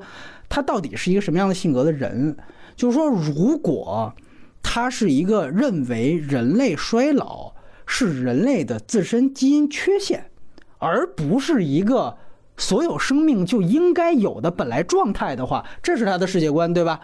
[0.50, 2.36] 他到底是一个什么样的性格的人。
[2.76, 4.14] 就是说，如果
[4.62, 7.54] 他是一个认为人类衰老
[7.88, 10.30] 是人类的自身基因缺陷，
[10.78, 12.16] 而不是一个
[12.56, 17.00] 所有生命就应该有的本来状态的话，这是他的世界观，对吧？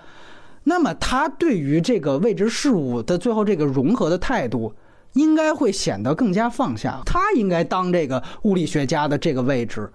[0.65, 4.73] 那么他对于这个未知事物的最后这个融合的态度，
[5.13, 7.01] 应该会显得更加放下。
[7.05, 9.91] 他应该当这个物理学家的这个位置，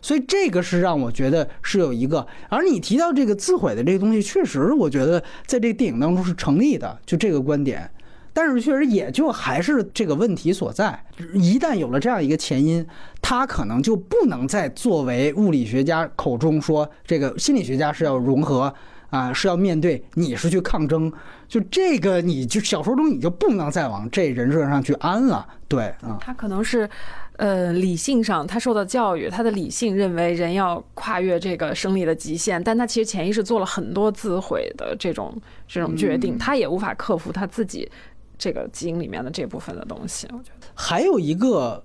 [0.00, 2.26] 所以这个是让我觉得是有一个。
[2.48, 7.90] 而你提到这个自毁的这个东西，确实我觉得在这个电影当中是成立的，就这个观点。
[8.32, 11.02] 但是确实也就还是这个问题所在。
[11.32, 12.86] 一旦有了这样一个前因，
[13.22, 18.74] 他可能就不能再作为物理学家口中说这个心理学家是要融合。
[19.10, 21.12] 啊，是要面对，你是去抗争，
[21.48, 26.18] 就这个，你就小说中你就不能再往这人设上去安了，对啊。
[26.20, 26.88] 他可能是，
[27.36, 35.36] 呃，理性上他受到教育，他的理性认为人要跨越这个生理的极限，但他其实潜意识做了很多自毁的这种
[35.68, 37.88] 这种决定，他也无法克服他自己
[38.36, 40.26] 这个基因里面的这部分的东西。
[40.32, 41.82] 我觉得还有一个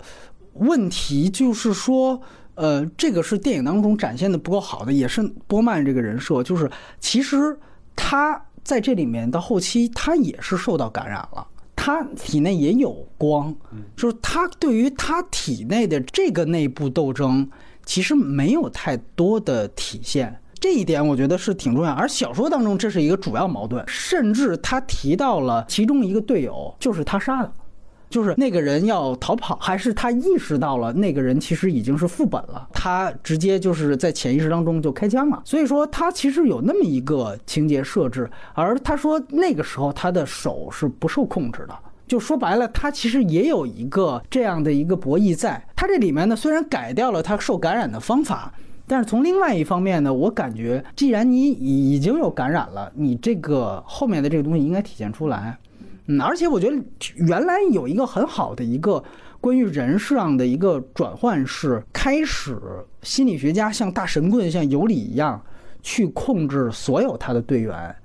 [0.53, 2.21] 问题就是说。
[2.61, 7.57] 呃，这个是电影当中展现的不够好的，也是波曼这个人设，就是其实
[7.95, 13.51] 他在这里面到后期，他也是受到感染了，他体内也有光，
[13.95, 17.49] 就是他对于他体内的这个内部斗争，
[17.83, 21.91] 其实没有太多的体现，这一点我觉得是挺重要。
[21.91, 27.51] 而小说当中这是一个主要矛盾，甚至他提到了其中一个队友就是他杀的。
[28.11, 35.41] 就是那个人要逃跑，还是他意识到了那个人其实已经是副本了，他直接就是在潜意识当中就开枪了。
[35.45, 45.65] 所以说他其实有那么一个情节设置，而他说那个时候他的手是不受控制的，就说白了，他其实也有一个这样的一个博弈在。
[45.73, 48.53] 他这里面呢，虽然改掉了他受感染的方法，
[48.85, 55.57] 但是从另外一方面呢，我感觉既然你已经有感染了，你这个后面的这个东西应该体现出来。
[56.19, 56.83] 而且我觉得
[57.15, 59.03] 原来有一个很好的一个
[59.39, 62.59] 关于人上的一个转换是，开始
[63.03, 65.39] 心理学家像大神棍像尤里一样
[65.81, 67.95] 去控制所有他的队员，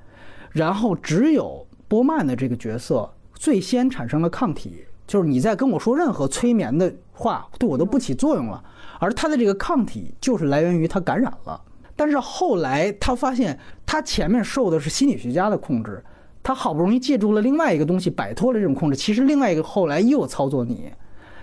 [0.51, 8.63] 然后只有波曼的这个角色最先产生了抗体，就是你在跟我说任何催眠的话对我都不起作用了，
[8.99, 11.61] 而他的这个抗体就是来源于他感染了，
[11.95, 16.05] 但是后来他发现他前面受的是心理学家的控制。
[16.47, 18.97] 他好不容易借助了另外一个东西，摆脱了这种控制。
[18.97, 20.93] 其实另外一个后来又操作你，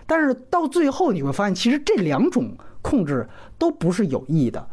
[0.07, 3.27] 但是到最后你会发现，其实这两种控制
[3.57, 4.65] 都不是有意的，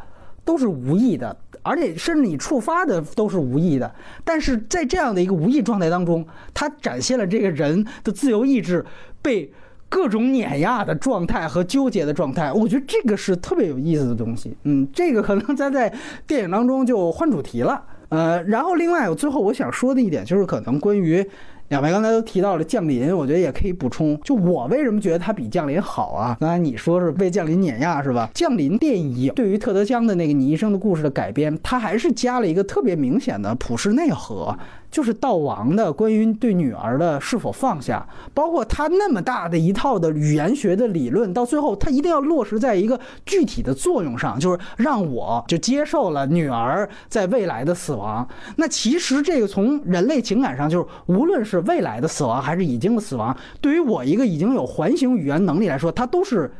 [0.45, 3.93] 都是无意的，而且甚至你触发的都是无意的。
[4.23, 8.85] 但是在这样的一个无意状态当中，他展现了这个人的自由意志
[9.21, 9.51] 被
[9.89, 12.53] 各种碾压的状态和纠结的状态。
[12.53, 14.55] 我觉得这个是特别有意思的东西。
[14.63, 15.93] 嗯，这个可能咱在
[16.25, 17.83] 电影当中就换主题了。
[18.11, 21.25] 呃，然后另外我最后我想说的一点就是，可能关于
[21.69, 24.19] 两位刚才都提到了降临，我觉得也可以补充。
[24.21, 26.35] 就我为什么觉得它比降临好啊？
[26.37, 28.29] 刚才你说是被降临碾压是吧？
[28.33, 34.53] 降临电影对于特德·江的那个你一生的故事的改编，它还是加了一个特别明显的普世内核。
[34.91, 48.27] 就是道王的关于对女儿的是否放下，包括他那么大的一套的语言学的理论，到最后他一定要落实在一个具体的作用上，就是让我就接受了女儿在未来的死亡。
[48.57, 56.51] 那其实这个从人类情感上，就是无论是未来的死亡还是已经的死亡，对于我一个已经有环形语言能力来说，它都是。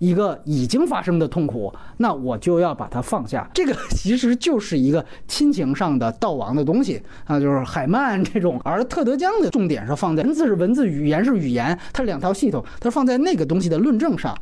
[0.00, 3.48] 一个已经发生的痛苦，那我就要把它放下。
[3.52, 8.58] 这个 其实就是一个亲情上的悼亡的东西啊，就是海曼这种。
[8.64, 14.34] 而特德·江的重点是放在文字是文字，语言是语言，它两套系统，它放在那个东西的论证上。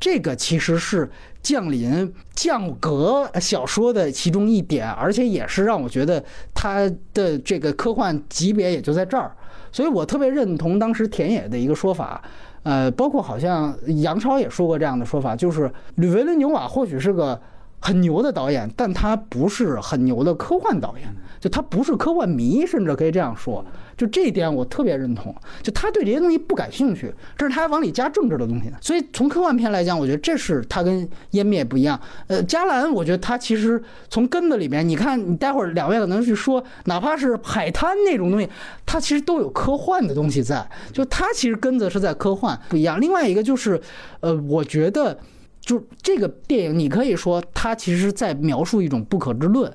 [0.00, 1.08] 这个其实是
[1.40, 9.32] 降临降格小说的其中一点，而且也是让我觉得它的这个科幻级别也就在这儿。
[9.70, 12.20] 所以我特别认同当时田野的一个说法。
[12.64, 17.40] 呃，包括好像杨超也说过这样的说法，就是吕维伦纽瓦或许是个
[17.78, 21.06] 很牛的导演，但他不是很牛的科幻导演，
[21.38, 23.64] 就他不是科幻迷，甚至可以这样说。
[23.96, 28.70] 就这一点我特别认同，就他对这些东西不感兴趣，这是他往里加政治的东西。
[28.80, 32.00] 所以从科幻片来讲，我觉得这是他跟湮灭不一样。
[32.26, 38.48] 呃，加兰，我觉得他其实从根子里面，你看，你待会儿两位可能去说，哪怕是海滩那种东西，
[38.84, 43.00] 它其实都有科幻的东西在，就它其实根子是在科幻不一样。
[43.00, 43.80] 另外一个就是，
[44.20, 45.18] 呃，我觉得
[45.60, 49.72] 就这个电影，你可以说它其实在描述一种不可知论。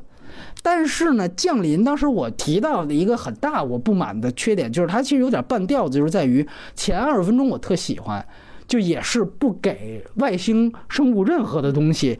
[0.62, 6.45] 但是呢，降临当时我提到的一个很大我不满的缺点，就是它其实有点半吊子，就是在于
[6.76, 8.24] 前二十分钟我特喜欢，
[8.68, 12.20] 就也是不给外星生物任何的东西，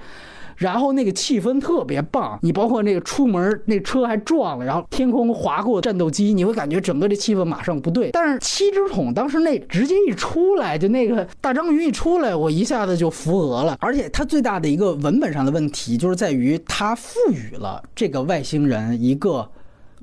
[0.60, 2.38] 然后那个气氛特别棒。
[2.44, 8.12] 你包括那个出门那车还撞了，然后天空划过战斗机，你会感觉整个这气氛马上不对。
[8.12, 13.76] 但是七只桶当时那直接一出来，就那个大章鱼一出来，我一下子就扶额了。
[13.82, 19.50] 而且它最大的一个文本上的问题，就是在于它赋予了这个外星人一个。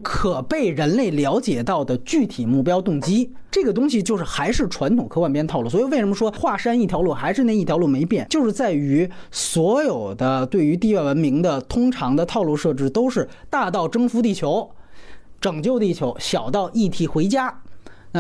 [0.02, 5.68] 可被人类了解到的具体目标动机，这个东西就是还是传统科幻片套路。
[5.68, 14.70] 所以为什么说华山一条路还是那一条路没变，就是在于所有的对于地外文明的通常的套路设置都是大到征服地球、
[15.40, 17.62] 拯救地球，小到一体回家。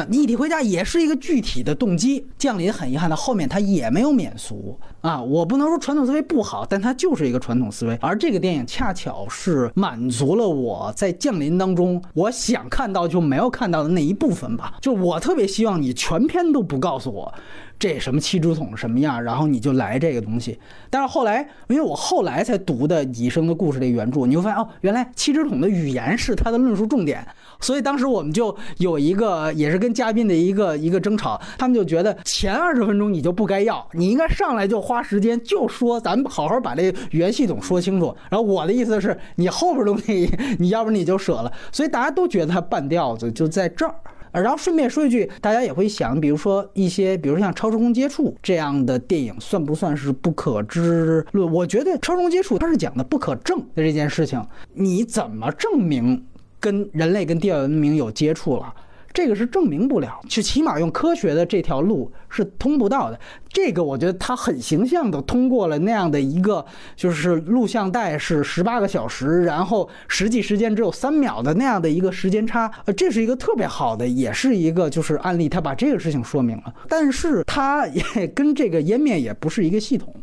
[0.04, 2.26] 那一体回家也是一个具体的动机。
[2.38, 7.96] 降临很遗憾的后面他也没有免俗啊，我不能说传统思维不好，但它就是一个传统思维。
[8.00, 14.74] 而这个电影恰巧是满足了我在降临当中我想看到就没有看到的那一部分吧。
[14.80, 17.32] 就我特别希望你全篇都不告诉我。
[17.78, 19.22] 这什么七支桶什么样？
[19.22, 20.58] 然后你就来这个东西。
[20.88, 27.26] 但是后来，因为我后来才读的《蚁生的故事》这原著，你会发现哦，原来七只桶的语言是他的论述重点。
[27.60, 38.14] 所以当时我们就有一个，也是跟嘉宾的一个一个争吵，他们就觉得前二十分钟你就不该要，你应该上来就花时间就说，咱们好好把这原系统说清楚。
[38.30, 41.52] 然后我的意思是你后边东西，你要不你就舍了。
[41.72, 43.94] 所以大家都觉得他半吊子就在这儿。
[44.32, 51.50] 然后顺便说一句，大家也会想，比如说一些，比如像《超时空接触》这样的电影，算不算是不可知论？
[51.52, 54.42] 我觉得《超时空接触》它是讲的不可证的这件事情，
[54.74, 56.24] 你怎么证明
[56.60, 58.74] 跟人类跟第二文明有接触了？
[59.16, 63.18] 这个是证明不了，就起码用科学的这条路是通不到的。
[63.48, 66.62] 这个我觉得他很形象的通过了那样的一个，
[66.94, 76.74] 就是录像带是十八个小时，然后实际时间只有三秒的那样的一个时间差，呃，这是一个特别好的，也是一个就是案例，他把这个事情说明了。
[76.86, 80.14] 但是它也跟这个湮灭也不是一个系统。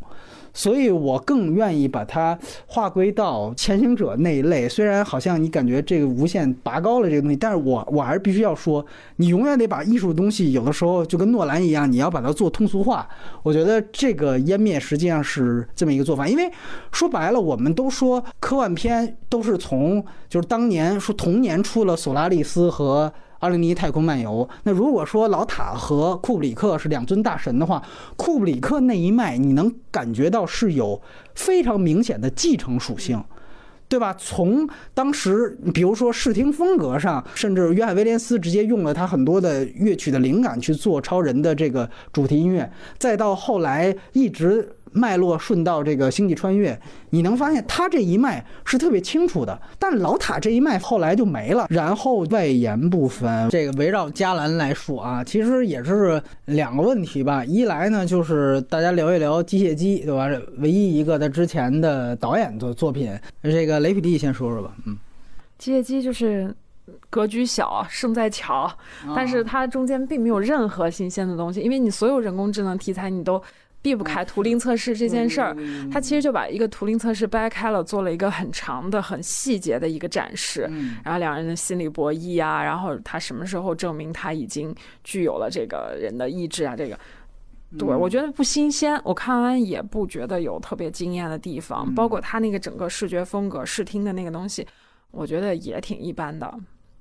[0.53, 4.69] 所以我更愿意把它划归到前行者那一类。
[4.69, 8.85] 虽然好像你感觉这个无限拔高了这个东西，但是我我还是必须要说，
[9.15, 13.07] 你永远得把艺术东西有的时候就跟诺兰一样，你要把它做通俗化。
[13.41, 16.51] 我觉得这个湮灭实际上是这么一个做法，因为
[16.91, 23.11] 说白了，我们都说科幻片都是从就是当年说同年出了索拉利斯和。
[23.44, 27.84] 《二零零一太空漫游》，那如果说老塔和库布里克是两尊大神的话，
[28.15, 31.02] 库布里克那一脉你能感觉到是有
[31.36, 33.22] 非常明显的继承属性，
[33.90, 34.15] 对吧？
[34.18, 44.78] 从当时，比如说视听风格上，甚至约翰威廉斯直接用了他很多的乐曲的灵感去做超人的这个主题音乐，再到后来一直。
[44.94, 46.80] 脉络顺到这个星际穿越，
[47.10, 51.68] 你能发现他这一脉是特别清楚的，但老塔这一脉后来就没了。
[51.70, 57.44] 然后外延部分，这个围绕加兰来说啊，其实也是两个问题吧。
[57.45, 60.30] 一来呢，就是大家聊一聊机械姬，对吧？
[60.57, 64.74] 唯一一个他之前的导演的作品，这个雷普利先说说吧。
[64.86, 64.98] 嗯，
[65.57, 66.53] 机械姬就是
[67.10, 68.72] 格局小，胜在巧，
[69.15, 73.41] 但是它中间并没有任何新鲜的东西，因为你所有人工智能题材你都。
[73.84, 75.55] 避不开图灵测试这件事儿，
[75.91, 80.61] 他其实就把一个图灵测试掰开了，做了一个很长的、很细节的一个展示。
[81.03, 84.73] 然后两人的心理博弈啊，然后他什么时候证明他已经
[85.03, 86.76] 具有了这个人的意志啊？
[86.77, 86.97] 这个，
[87.77, 91.93] 对我觉得不新鲜，我看完也不觉得有特别惊艳的地方。
[91.93, 94.65] 包括他那个整个视觉风格、视听的那个东西，
[95.11, 96.57] 我觉得也挺一般的。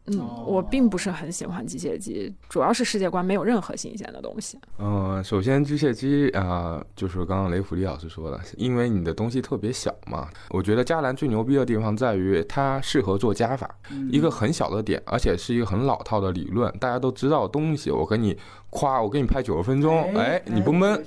[0.06, 4.58] 嗯，我并不是很喜欢机械姬，主要是世界观没有任何新鲜的东西。
[4.78, 10.28] 嗯，首先机械姬啊，就是刚刚雷普利老师说的，因为你的东西特别小嘛。
[10.50, 13.72] 我觉得加兰最牛逼的地方在于它适合做加法，
[14.10, 17.92] 一个很小的点，而且是一个很老套的理论，大家都知道东西。
[17.92, 18.36] 我给你
[18.70, 21.00] 夸，我给你拍九十分钟，哎，你不闷。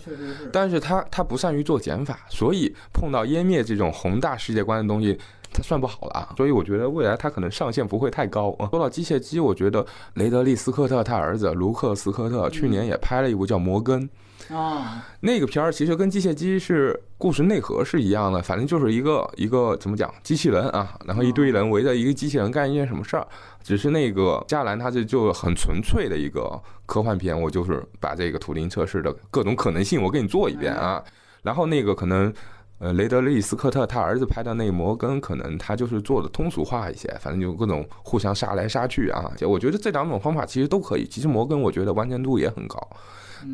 [0.53, 5.19] 但是它它不善于做减法，所以碰到湮灭这种宏大世界观的东西。
[5.55, 8.53] 它算不好了啊，所以我觉得未来它可能上限不会太高。
[8.69, 14.09] 说到机械姬，我觉得雷德利·斯科特他儿子卢克·斯科特去年也拍了一部叫《摩根》
[14.55, 23.25] 啊，那个片儿其实跟机械姬是故事内核是一样的，反正就是一个一个怎么讲机器人啊，然后一堆人围着一个机器人干一件什么事儿。
[23.63, 31.03] 只是那个加兰他这就很纯粹的一个科幻片，我就是把这个图灵测试的各种可能性我给你做一遍啊，
[31.41, 32.31] 然后那个可能。
[32.77, 39.31] 呃，雷德利·斯科特他儿子拍的那摩根，可能他就是做的通俗化一些，反正就各种互相杀来杀去啊。
[39.47, 41.07] 我觉得这两种方法其实都可以。
[41.07, 42.77] 其实摩根我觉得完成度也很高，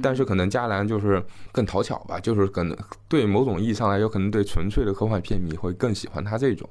[0.02, 2.76] 但是可能加兰就是更讨巧吧，就是可能
[3.08, 6.68] 对某种意义上来，有可能对纯粹的科幻片迷会更喜欢他这种。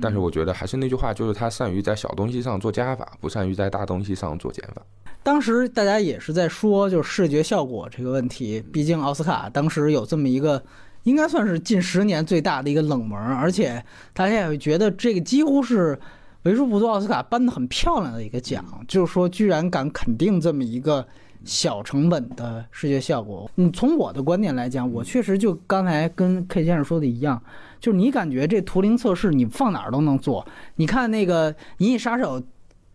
[0.00, 4.80] 但是我觉得还是那句话，就是他善于在小东西上做加法，不善于在大东西上做减法。
[5.22, 10.62] 当时大家也是在说，就是视觉效果这个问题，毕竟奥斯卡当时有这么一个。
[11.04, 13.82] 应该算是近十年最大的一个冷门，而且
[14.12, 15.98] 大家也会觉得这个几乎是
[16.42, 21.06] 为数不多奥斯卡颁的很漂亮的一个奖，就是说居然敢肯定这么一个
[21.44, 23.50] 小成本的视觉效果。
[23.56, 27.42] 嗯，从我的观点来讲，我确实就刚才跟 K 先生说的一样，
[27.80, 30.46] 就是你感觉这图灵测试你放哪儿都能做。
[30.76, 32.40] 你看那个《银翼杀手》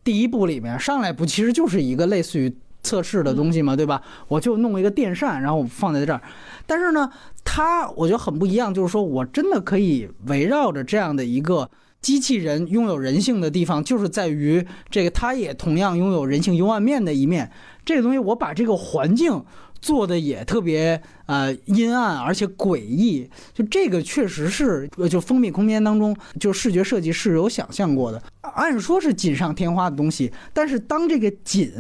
[0.04, 2.56] 第一部里面上来不其实就是一个类似于
[2.86, 4.00] 测试的东西嘛，对吧？
[4.28, 6.22] 我就弄一个电扇，然后我放在这儿。
[6.68, 7.10] 但是呢，
[7.44, 11.70] 它我觉得很不一样，就是说我真的可以围绕着这样的一个
[12.02, 17.52] 机器人拥有人性的地方，就是在于这个它也同样拥有人性幽暗面的一面。
[17.84, 19.44] 这个东西我把这个环境
[19.80, 23.30] 做的也特别呃阴暗，而且诡异。
[23.54, 28.22] 就这个确实是，呃就封闭空间当中，就视觉设计是有想象过的。
[28.42, 31.72] 按说是锦上添花的东西，但是当这个锦。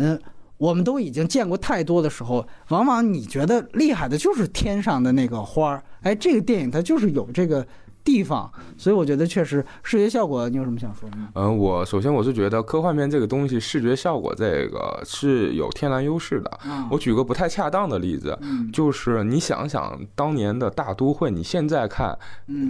[0.57, 7.65] 我们都已经见过太多的时候，往往你觉得厉害的就是天上的那个花儿，哎，这个电影它就是有这个
[8.03, 11.29] 地方，所以我觉得确实视觉效果，你有什么想说的吗？
[11.33, 16.59] 嗯，我首先我是觉得科幻片这个东西视觉效果这个是有天然优势的。
[16.89, 18.37] 我举个不太恰当的例子，
[18.71, 22.17] 就是你想想当年的大都会，你现在看，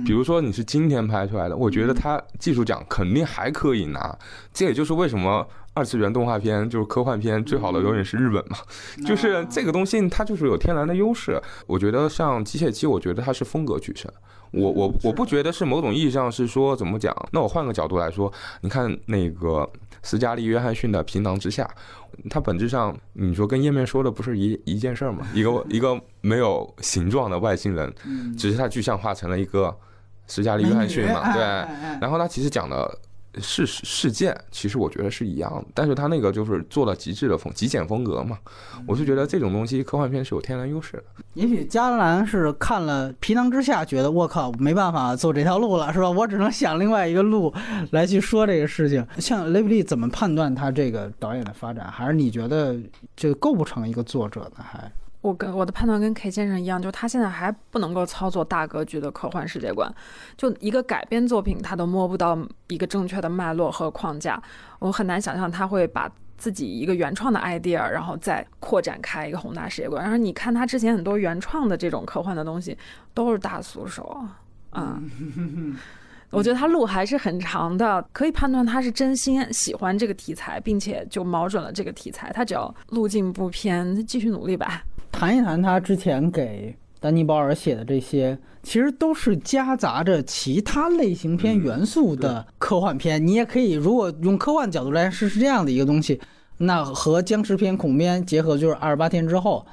[0.05, 4.17] 比如说你是今天拍出来的，我觉得它技术奖肯定还可以拿。
[4.53, 5.47] 这也就是为什么。
[5.75, 8.57] 二次元动画片就是科幻片最好的永远是日本嘛，
[9.05, 11.39] 就是这个东西它就是有天然的优势。
[11.67, 14.09] 我觉得像机械姬，我觉得它是风格取胜。
[14.51, 17.13] 我我我不觉得是某种意义上是说怎么讲。
[17.33, 18.31] 那我换个角度来说，
[18.61, 19.69] 你看那个
[20.01, 21.69] 斯嘉丽·约翰逊的《平囊之下》，
[22.29, 25.27] 它本质上你说跟页面说的不是一一件事儿吗？
[25.33, 27.93] 一个一个没有形状的外星人，
[28.37, 29.75] 只是它具象化成了一个
[30.25, 31.41] 斯嘉丽·约翰逊嘛，对。
[31.99, 32.97] 然后它其实讲的。
[33.41, 38.37] 事事件其实我觉得是一样的，但是他那个就是做了极致的风极简风格嘛，
[38.87, 41.03] 我是觉得这种东西科幻片是有天然优势的。
[41.33, 46.09] 也许加兰是看了《皮囊之下》，觉得我靠没办法走这条路了，是吧？
[46.09, 47.53] 我只能想另外一个路
[47.91, 49.05] 来去说这个事情。
[49.17, 51.89] 像雷布利怎么判断他这个导演的发展？
[51.91, 52.77] 还是你觉得
[53.15, 54.63] 这构不成一个作者呢？
[54.63, 54.91] 还？
[55.25, 59.91] 我跟我的判断跟 K 先生一样，就他现在还不能够操作大格局的科幻世界观，
[60.37, 62.37] 就一个改编作品，他都摸不到
[62.67, 64.39] 一个正确的脉络和框架，
[64.77, 66.07] 我很难想象他会把
[66.37, 70.03] 自己一个原创的 idea，然后再扩展开一个宏大世界观。
[70.03, 72.77] 然后你看他之前很多原创的这种科幻的东西，
[73.15, 74.23] 都是大俗手
[74.69, 75.01] 啊，
[76.29, 84.83] 我觉得他路还是很长的，可以判断他是真心喜欢这个题材，并且就瞄准了这个题材，他只要路径不偏，继续努力吧。
[85.15, 93.25] 谈一谈他之前给丹尼·鲍尔写的这些，其实都是夹杂着其他类型片元素的科幻片。
[93.25, 96.19] 你也可以，如果用科幻角度来试，是这样的一个东西，
[96.57, 99.65] 那和僵尸片、恐怖片结合，就是《二十八天之后》，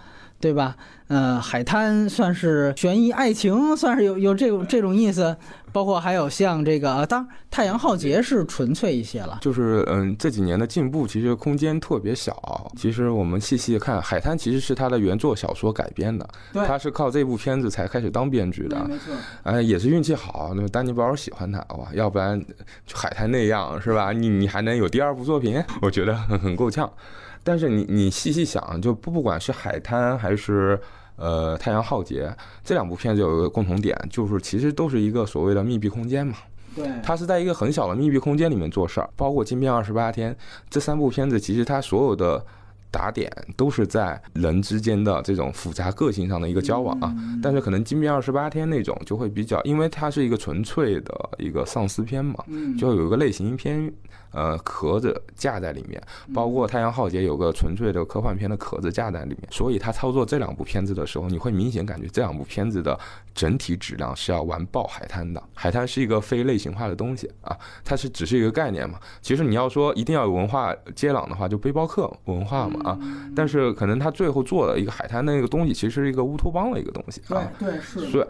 [0.43, 0.77] 对吧？
[1.07, 5.37] 呃，海滩算是悬疑爱情，算是有有这种这种意思。
[5.71, 9.39] 包括还有像这个，当太阳浩劫是纯粹一些了。
[9.41, 12.71] 就是嗯，这几年的进步其实空间特别小。
[12.77, 18.77] 其实我们细细看，海滩其实是他的原作小说改编的，他是靠这部片子才开始当编剧的。
[18.87, 19.15] 没错。
[19.45, 22.39] 哎，也是运气好，那丹尼保尔喜欢他哇，要不然
[22.87, 24.13] 就海滩那样是吧？
[24.13, 25.63] 你你还能有第二部作品？
[25.81, 26.91] 我觉得很很够呛。
[27.45, 30.81] 但是你你细细想，就不不管是海滩还是。
[31.17, 36.35] 呃，太阳浩劫这两部片子有一个共同点，就是其实都是一个所谓的密闭空间嘛。
[36.75, 39.09] 对，它是在一个很小的密闭空间里面做事儿。
[39.15, 40.33] 包括《金边二十八天》
[40.71, 42.45] 这三部片子，其实它所有的
[42.91, 47.15] 打点都是在人之间的这种复杂个性上的一个交往啊。
[47.41, 52.43] 但是可能《金边二十八天》那种就会比较，因为它是一个纯粹的一个丧尸片嘛，
[52.77, 53.93] 就有一个类型片。
[54.33, 56.03] 呃，壳子架在里面，
[56.35, 62.99] 包括《太阳浩劫》有个纯粹的科幻片的壳子架在里面，所以他操作这两部片子的时候，你会明显感觉这两部片子的
[63.35, 65.43] 整体质量是要完爆海滩的。
[65.55, 67.55] 海滩是一个非类型化的东西啊，
[67.85, 68.99] 它是只是一个概念嘛。
[69.21, 72.99] 其实你要说一定要有文化接壤的话，就背包客文化嘛啊。
[73.37, 77.47] 但是可能他最后做的一个海滩的那个东西，其实是一个乌托邦的一个东西啊。
[77.59, 78.07] 对对是。
[78.11, 78.27] 是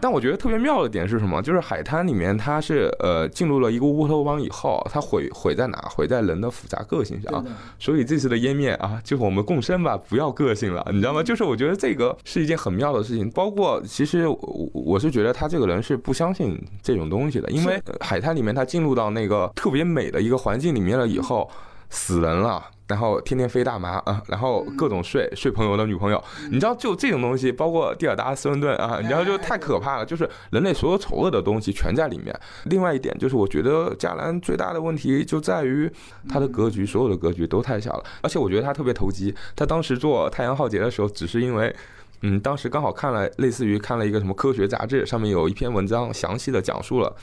[0.00, 1.42] 但我觉得特别妙的点是什么？
[1.42, 5.25] 就是海滩里面它是呃进入了一个乌托邦以后，它毁。
[5.32, 5.78] 毁在哪？
[5.90, 7.44] 毁在人的复杂个性上。
[7.78, 11.22] 所以这次的湮灭啊，就是我们共生吧，不要个性了，你知道吗？
[11.22, 13.30] 就是我觉得这个是一件很妙的事情。
[13.30, 21.50] 包括其实我我是觉得他这个人是不相信这种东西的，因为海滩里面他进入到那个特别美的一个环境里面了以后，
[21.90, 22.64] 死人了。
[22.88, 32.34] 然后天天飞大麻啊，然后各种睡睡朋友的女朋友，你知道就这种东西，包括蒂尔达斯温顿啊，你知道就太可怕了，就是人类所有丑恶的东西全在里面。
[32.64, 35.90] 另外一点就是，我觉得加兰最大的问题就在于
[36.28, 39.34] 他的格局，所有的格局都太小了，而且我觉得他特别投机。
[39.54, 41.74] 他当时做太阳浩劫的时候，只是因为
[42.22, 47.14] 嗯，当时刚好看了类似于看了一个什么科学杂志，上面有一篇文章详细的讲述了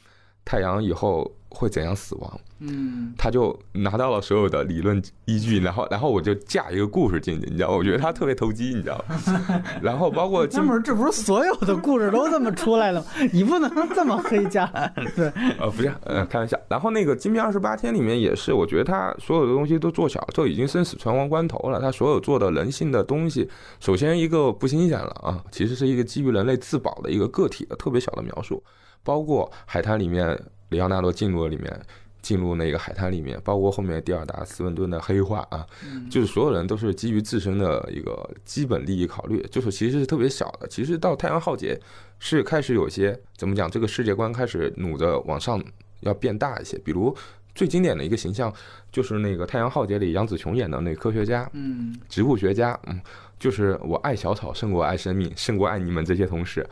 [0.45, 2.39] 太阳以后会怎样死亡。
[2.65, 7.75] 嗯，他就拿到了所有的理论依据，然后然后我就架一个故事进去，你知道吗？
[7.75, 9.61] 我觉得他特别投机，你知道吗？
[9.83, 13.05] 然后包括金那么这不是所有的故事都这么出来的吗？
[13.33, 15.25] 你不能这么黑加兰， 对，
[15.59, 21.81] 呃不是呃开玩笑，然后那个《金边二十八天》里面也是，我觉得他所有的东西都做小了，都已经生死存亡关头了。
[21.81, 23.49] 他所有做的人性的东西，
[23.81, 28.63] 首先一个不新鲜了啊，其实是一个基于人类自保的一个个体的特别小的描述，
[29.03, 30.39] 包括海滩里面
[30.69, 31.79] 里奥纳多进入了里面。
[32.23, 35.67] 进入那个海滩里面，包括后面蒂尔达·斯文顿的黑化啊，
[36.09, 40.65] 就是所有人都是基于自身的一个基本利益考虑，就是其实是特别小的。
[40.69, 41.77] 其实到太阳浩劫
[42.19, 45.61] 是开始有些怎么讲，这个世界观开始努着往上
[45.99, 46.77] 要变大一些。
[46.77, 47.13] 比如
[47.53, 48.49] 最经典的一个形象
[48.89, 53.01] 就是那个太阳浩劫里杨紫琼演的那个科学家，嗯，植物学家，嗯，
[53.37, 56.65] 就是我爱小草胜过爱生命，胜过爱你们这些同事。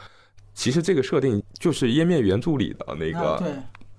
[0.53, 3.41] 其实这个设定就是页面原著里的那个。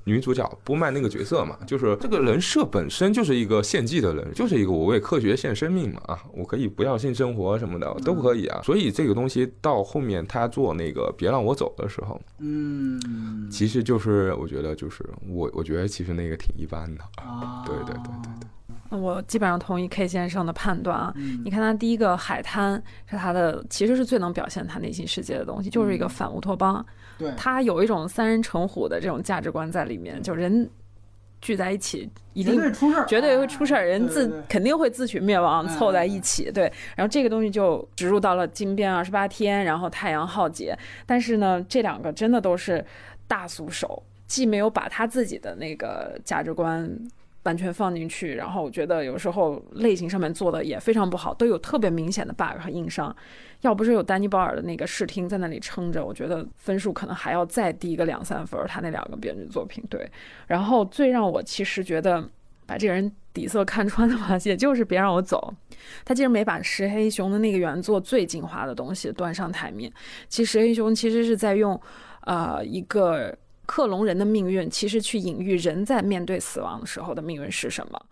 [0.05, 8.61] 女主角波曼那个角色嘛，就是这个人设本身就是一个献祭的人，就是一个我为科学献生命嘛啊，我可以不要性生活什么的都可以啊。
[8.65, 17.05] 所以这个东西到后面他做那个别让我走的时候，嗯，其实就是我觉得就是我我觉得其实那个挺一般的。
[17.23, 18.99] 啊，对对对对对。
[18.99, 21.13] 我基本上同意 K 先生的判断啊。
[21.15, 26.85] 嗯你看他第一个海滩是他的，其实是最能表现他内心世界的东西，就是一个反乌托邦。
[27.23, 30.69] 对，他有一种三人成虎的这种价值观在里面，就人
[31.41, 36.51] 聚在一起一定绝对出事儿，绝对会出事儿，人自肯定会自取灭亡，嗯凑在一起。
[36.51, 36.65] 对，
[36.97, 40.77] 然后这个东西就植入到了金边二十八天，然后太阳浩劫。
[41.07, 42.85] 但是呢，这两个真的都是
[43.27, 46.91] 大俗手，既没有把他自己的那个价值观。
[47.45, 53.13] 完全放进去，然后我觉得有时候类型上面做的也非常不好，都有特别明显的 bug 和硬伤。
[53.63, 58.61] 要不是有丹尼鲍尔的那个视听在那里撑着，我觉得分数可能还要再低个两三分。
[58.69, 60.09] 他那两个编剧作品，对。
[60.47, 62.29] 然后最让我其实觉得
[62.67, 65.53] 把这个人底色看穿的吧，也就是别让我走。
[66.05, 69.91] 他竟然没把石黑熊的那个原作最精华的东西端上台面。
[70.29, 71.81] 其实石黑熊其实是在用，
[72.23, 78.07] 呃，一个克隆人的命运，其实去隐喻人在面对死亡的时候的命运是什么。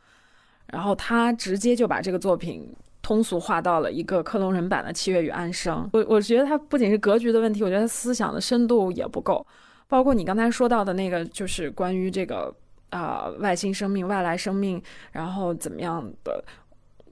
[0.68, 2.72] 然后他直接就把这个作品
[3.02, 5.82] 通俗化到了一个克隆人版的《七月与安生》。
[5.92, 9.46] 我我觉得它不仅是格局的问题，我觉得他思想的深度也不够。
[9.88, 12.54] 包括你刚才说到的那个，就是关于这个
[12.90, 14.80] 啊、外星生命、外来生命，
[15.12, 16.44] 然后怎么样的，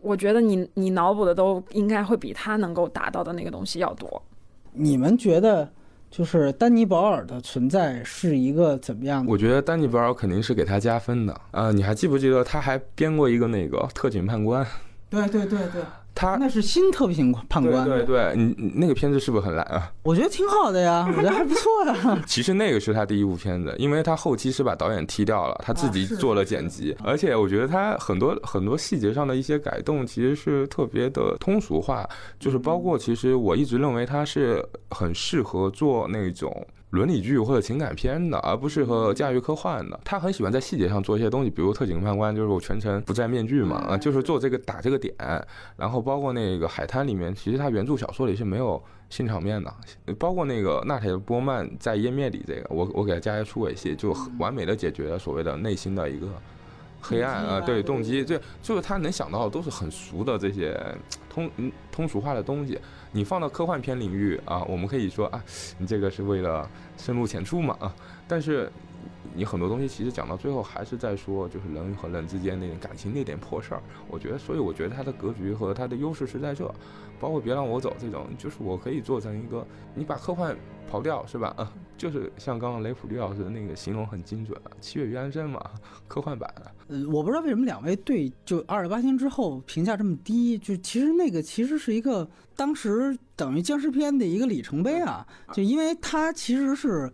[0.01, 4.23] 我觉得你你脑补的都应该会比他能够达到的那个东西要多。
[4.73, 5.69] 你们觉得
[6.09, 9.32] 就是丹尼保尔的存在是一个怎么样的？
[9.32, 14.65] 我觉得丹尼保尔肯定是给他加分的啊、你还记不记得他还编过一个那个特警判官？
[15.10, 15.82] 对对对对，
[16.14, 19.90] 他那是新特警判官，对对，你你那个片子是不是很烂啊？
[20.02, 22.22] 我觉得挺好的呀，我觉得还不错呀。
[22.26, 32.09] 其实那个是他第一部片子，因为他后期是把导演踢掉了，他自己做了剪辑，而且我觉得他很多很多细节上的一些改动其实是特别的通俗化，
[32.39, 36.66] 就是包括其实我一直认为他是很适合做那种。
[36.90, 40.01] 伦理剧或者情感片的，而不适合驾驭科幻的。
[40.05, 45.15] 他很喜欢在细节上做一些东西，比如特警判官，就是我全程不摘面具嘛，啊，就是做这个打这个点。
[45.77, 49.73] 然后包括那个海滩里面，其实他原著小说里是没有性场面的，
[50.19, 56.27] 包括那个纳铁波曼在湮灭里这个，我我给他加一个出轨戏，就很完美的解决了所谓的内心的一个
[57.01, 60.79] 黑暗啊，对动机，这就是他能想到的都是很俗的这些
[61.29, 62.79] 通嗯通俗化的东西。
[63.12, 65.43] 你放到科幻片领域啊，我们可以说啊，
[65.79, 67.95] 你这个是为了深入浅出嘛啊，
[68.27, 68.70] 但是
[69.35, 73.82] 你很多东西其实讲到最后还是在说，就是人和人之间那点感情那点破事儿。
[74.09, 76.65] 我觉得，所以我觉得他的格局和他的优势是在这，
[77.20, 80.57] 包括别让我走这种，就是我可以做成一个，你把科幻
[80.90, 81.55] 刨掉是吧？
[81.57, 85.61] 啊， 就是像刚刚雷普利老师的那个形容很精准啊，七月与安生嘛，
[86.09, 86.53] 科幻版。
[86.89, 97.12] 呃，我不知道为什么两位对就二十八星之后评价这么低，就其实那个其实是一个当时等于僵尸片的一个里程碑啊，就因为它其实是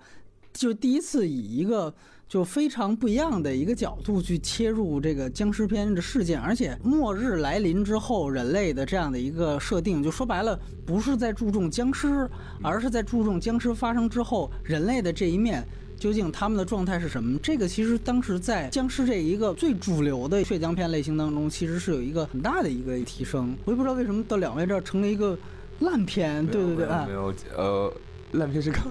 [0.54, 1.92] 就第一次以一个。
[2.26, 12.28] 就非常不一样的一个角度去切入这个僵尸片的事件，而且末日来临之后，人类的这样的一个设定，就说白了，不是在注重僵尸，
[12.62, 15.62] 而是在注重僵尸发生之后人类的这一面。
[15.96, 17.38] 究竟他们的状态是什么？
[17.40, 23.54] 这个其实当时在僵尸这一个最主流的血浆片类型当中，其实是有一个很大的一个提升。
[23.64, 25.38] 我也不知道为什么到两位这儿成了一个
[25.80, 26.44] 烂片。
[26.46, 27.92] 对对对，没有呃，
[28.34, 28.84] 烂片 是刚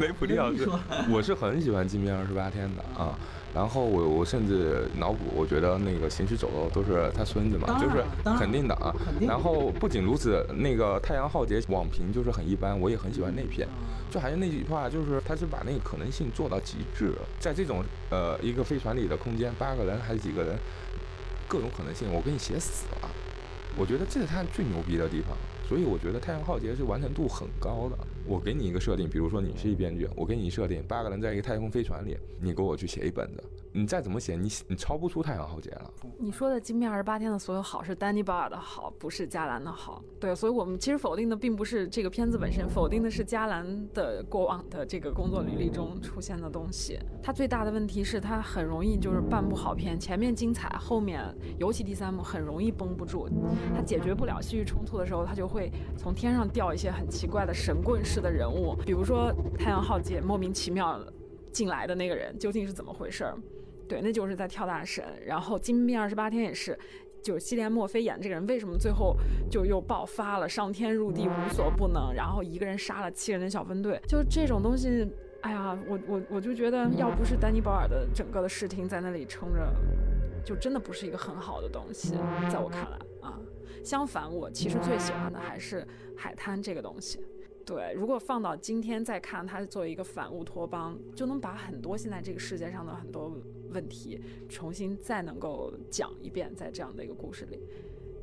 [0.00, 0.68] 雷普利老师，
[1.10, 3.18] 我是很喜欢《金边二十八天》的啊。
[3.54, 8.04] 然后我我甚至脑补，我觉得那个行尸走肉都是他孙子嘛，就是
[8.38, 9.26] 肯定的啊肯定。
[9.26, 13.66] 然后不仅如此，那个《太阳浩劫》网评就是很一般，我也很喜欢那篇。
[14.10, 20.54] 就还是那句话，就是他是把那个可能性做到极致，在这种呃一个飞船里的空间，八个人还是几个人，
[21.48, 23.08] 各种可能性，我给你写死了。
[23.78, 25.34] 我觉得这是他最牛逼的地方，
[25.66, 27.96] 所以我觉得《太阳浩劫》是完成度很高的。
[28.28, 35.90] 我给你一个设定，比如说你是一编剧，我给你设定八个人在一个太空飞船里，你给我去写一本子，你再怎么写，你你超不出《太阳浩劫》了。
[36.18, 40.02] 你说的《金面二十八天》的所有好是丹尼保尔的好，不是加兰的好。
[40.18, 46.98] 对，所以我们其实否定的并不是这个片子本身，否定的是加兰的过往的这个工作履历中出现的东西。
[47.22, 51.22] 他最大的问题是他很容易就是半部好片，前面精彩，后面
[51.58, 53.28] 尤其第三幕很容易绷不住。
[53.74, 60.98] 他解决不了戏剧冲突的时候，他就会从天上掉一些很奇怪的神棍式的人物，比如说《太阳浩劫》莫名其妙
[61.52, 63.36] 进来的那个人究竟是怎么回事儿？
[63.88, 65.04] 对，那就是在跳大神。
[65.24, 66.78] 然后《金兵二十八天》也是，
[67.22, 69.16] 就是西莲墨菲演这个人，为什么最后
[69.50, 75.06] 就又爆发了，上天入地无所不能，然后一个人杀了七人的小分队，就这种东西，
[75.42, 79.72] 哎呀，我我我就觉得，要不是丹尼保尔的整个的视听在那里撑着，
[80.44, 82.14] 就真的不是一个很好的东西，
[82.50, 83.38] 在我看来啊。
[83.84, 85.86] 相反，我其实最喜欢的还是
[86.16, 87.20] 海滩这个东西。
[87.64, 93.28] 对，如果放到今天再看，它作为一个反乌托邦，就能把很多现在这个世界上的很多
[93.72, 97.60] 问题重新再能够讲一遍，在这样的一个故事里。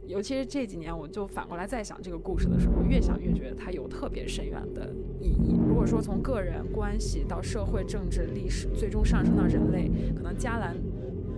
[0.06, 5.58] 尤其是这几年，我就反过来再想这个故事的时候，越想越觉得它有特别深远的意义。
[5.66, 10.76] 如果说从个人关系到社会、政治、历史，最终上升到人类，可能加兰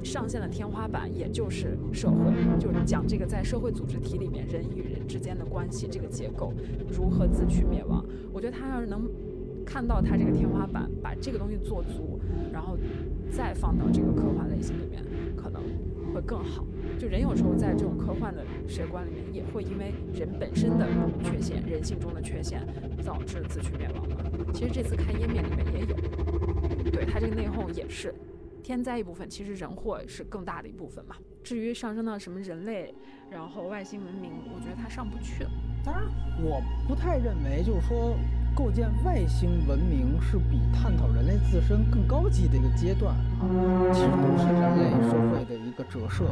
[0.04, 6.52] 上线的天花板也就是社会，就是讲这个在社会组织体里面人与人之间的关系这个结构
[6.90, 8.04] 如何自取灭亡。
[8.34, 9.08] 我觉得他要是能
[9.64, 12.20] 看到他这个天花板，把这个东西做足，
[12.52, 12.76] 然后
[13.32, 15.04] 再放到这个科幻类型里面，
[15.36, 15.62] 可能
[16.14, 16.66] 会更好。
[16.98, 20.88] 就人有时候在这种科幻的世界观里面，也会因为人本身的
[21.24, 22.66] 缺陷、人性中的缺陷，
[23.06, 24.16] 导致自取灭亡的。
[24.54, 28.14] 其实这次看《湮灭》里面也有，对他这个内讧也是。
[28.64, 31.16] 天灾一部分，其实人祸是更大的一部分嘛。
[31.44, 32.96] 至于上升到什么人类，
[33.30, 35.52] 然后外星文明，我觉得它上不去了。
[35.84, 36.04] 当然，
[36.44, 38.18] 我不太认为，就是说
[38.56, 43.44] 构建外星文明是比探讨人类自身更高级的一个阶段啊，
[43.92, 46.24] 其实都是人类社会的一个折射。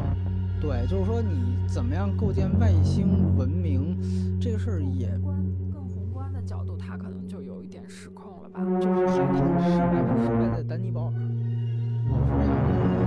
[0.61, 3.97] 对，就是说你怎么样构建外星文明，
[4.39, 5.35] 这个事儿也观
[5.69, 8.61] 更宏观的角度，它可能就有一点失控了吧？
[8.79, 11.13] 就是海滩失败是失败在丹尼鲍尔，
[12.07, 13.03] 我，是这样的。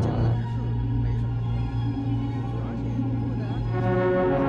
[0.00, 0.56] 加兰是
[1.02, 1.36] 没什么，
[2.64, 3.44] 而且如果大
[4.40, 4.45] 家。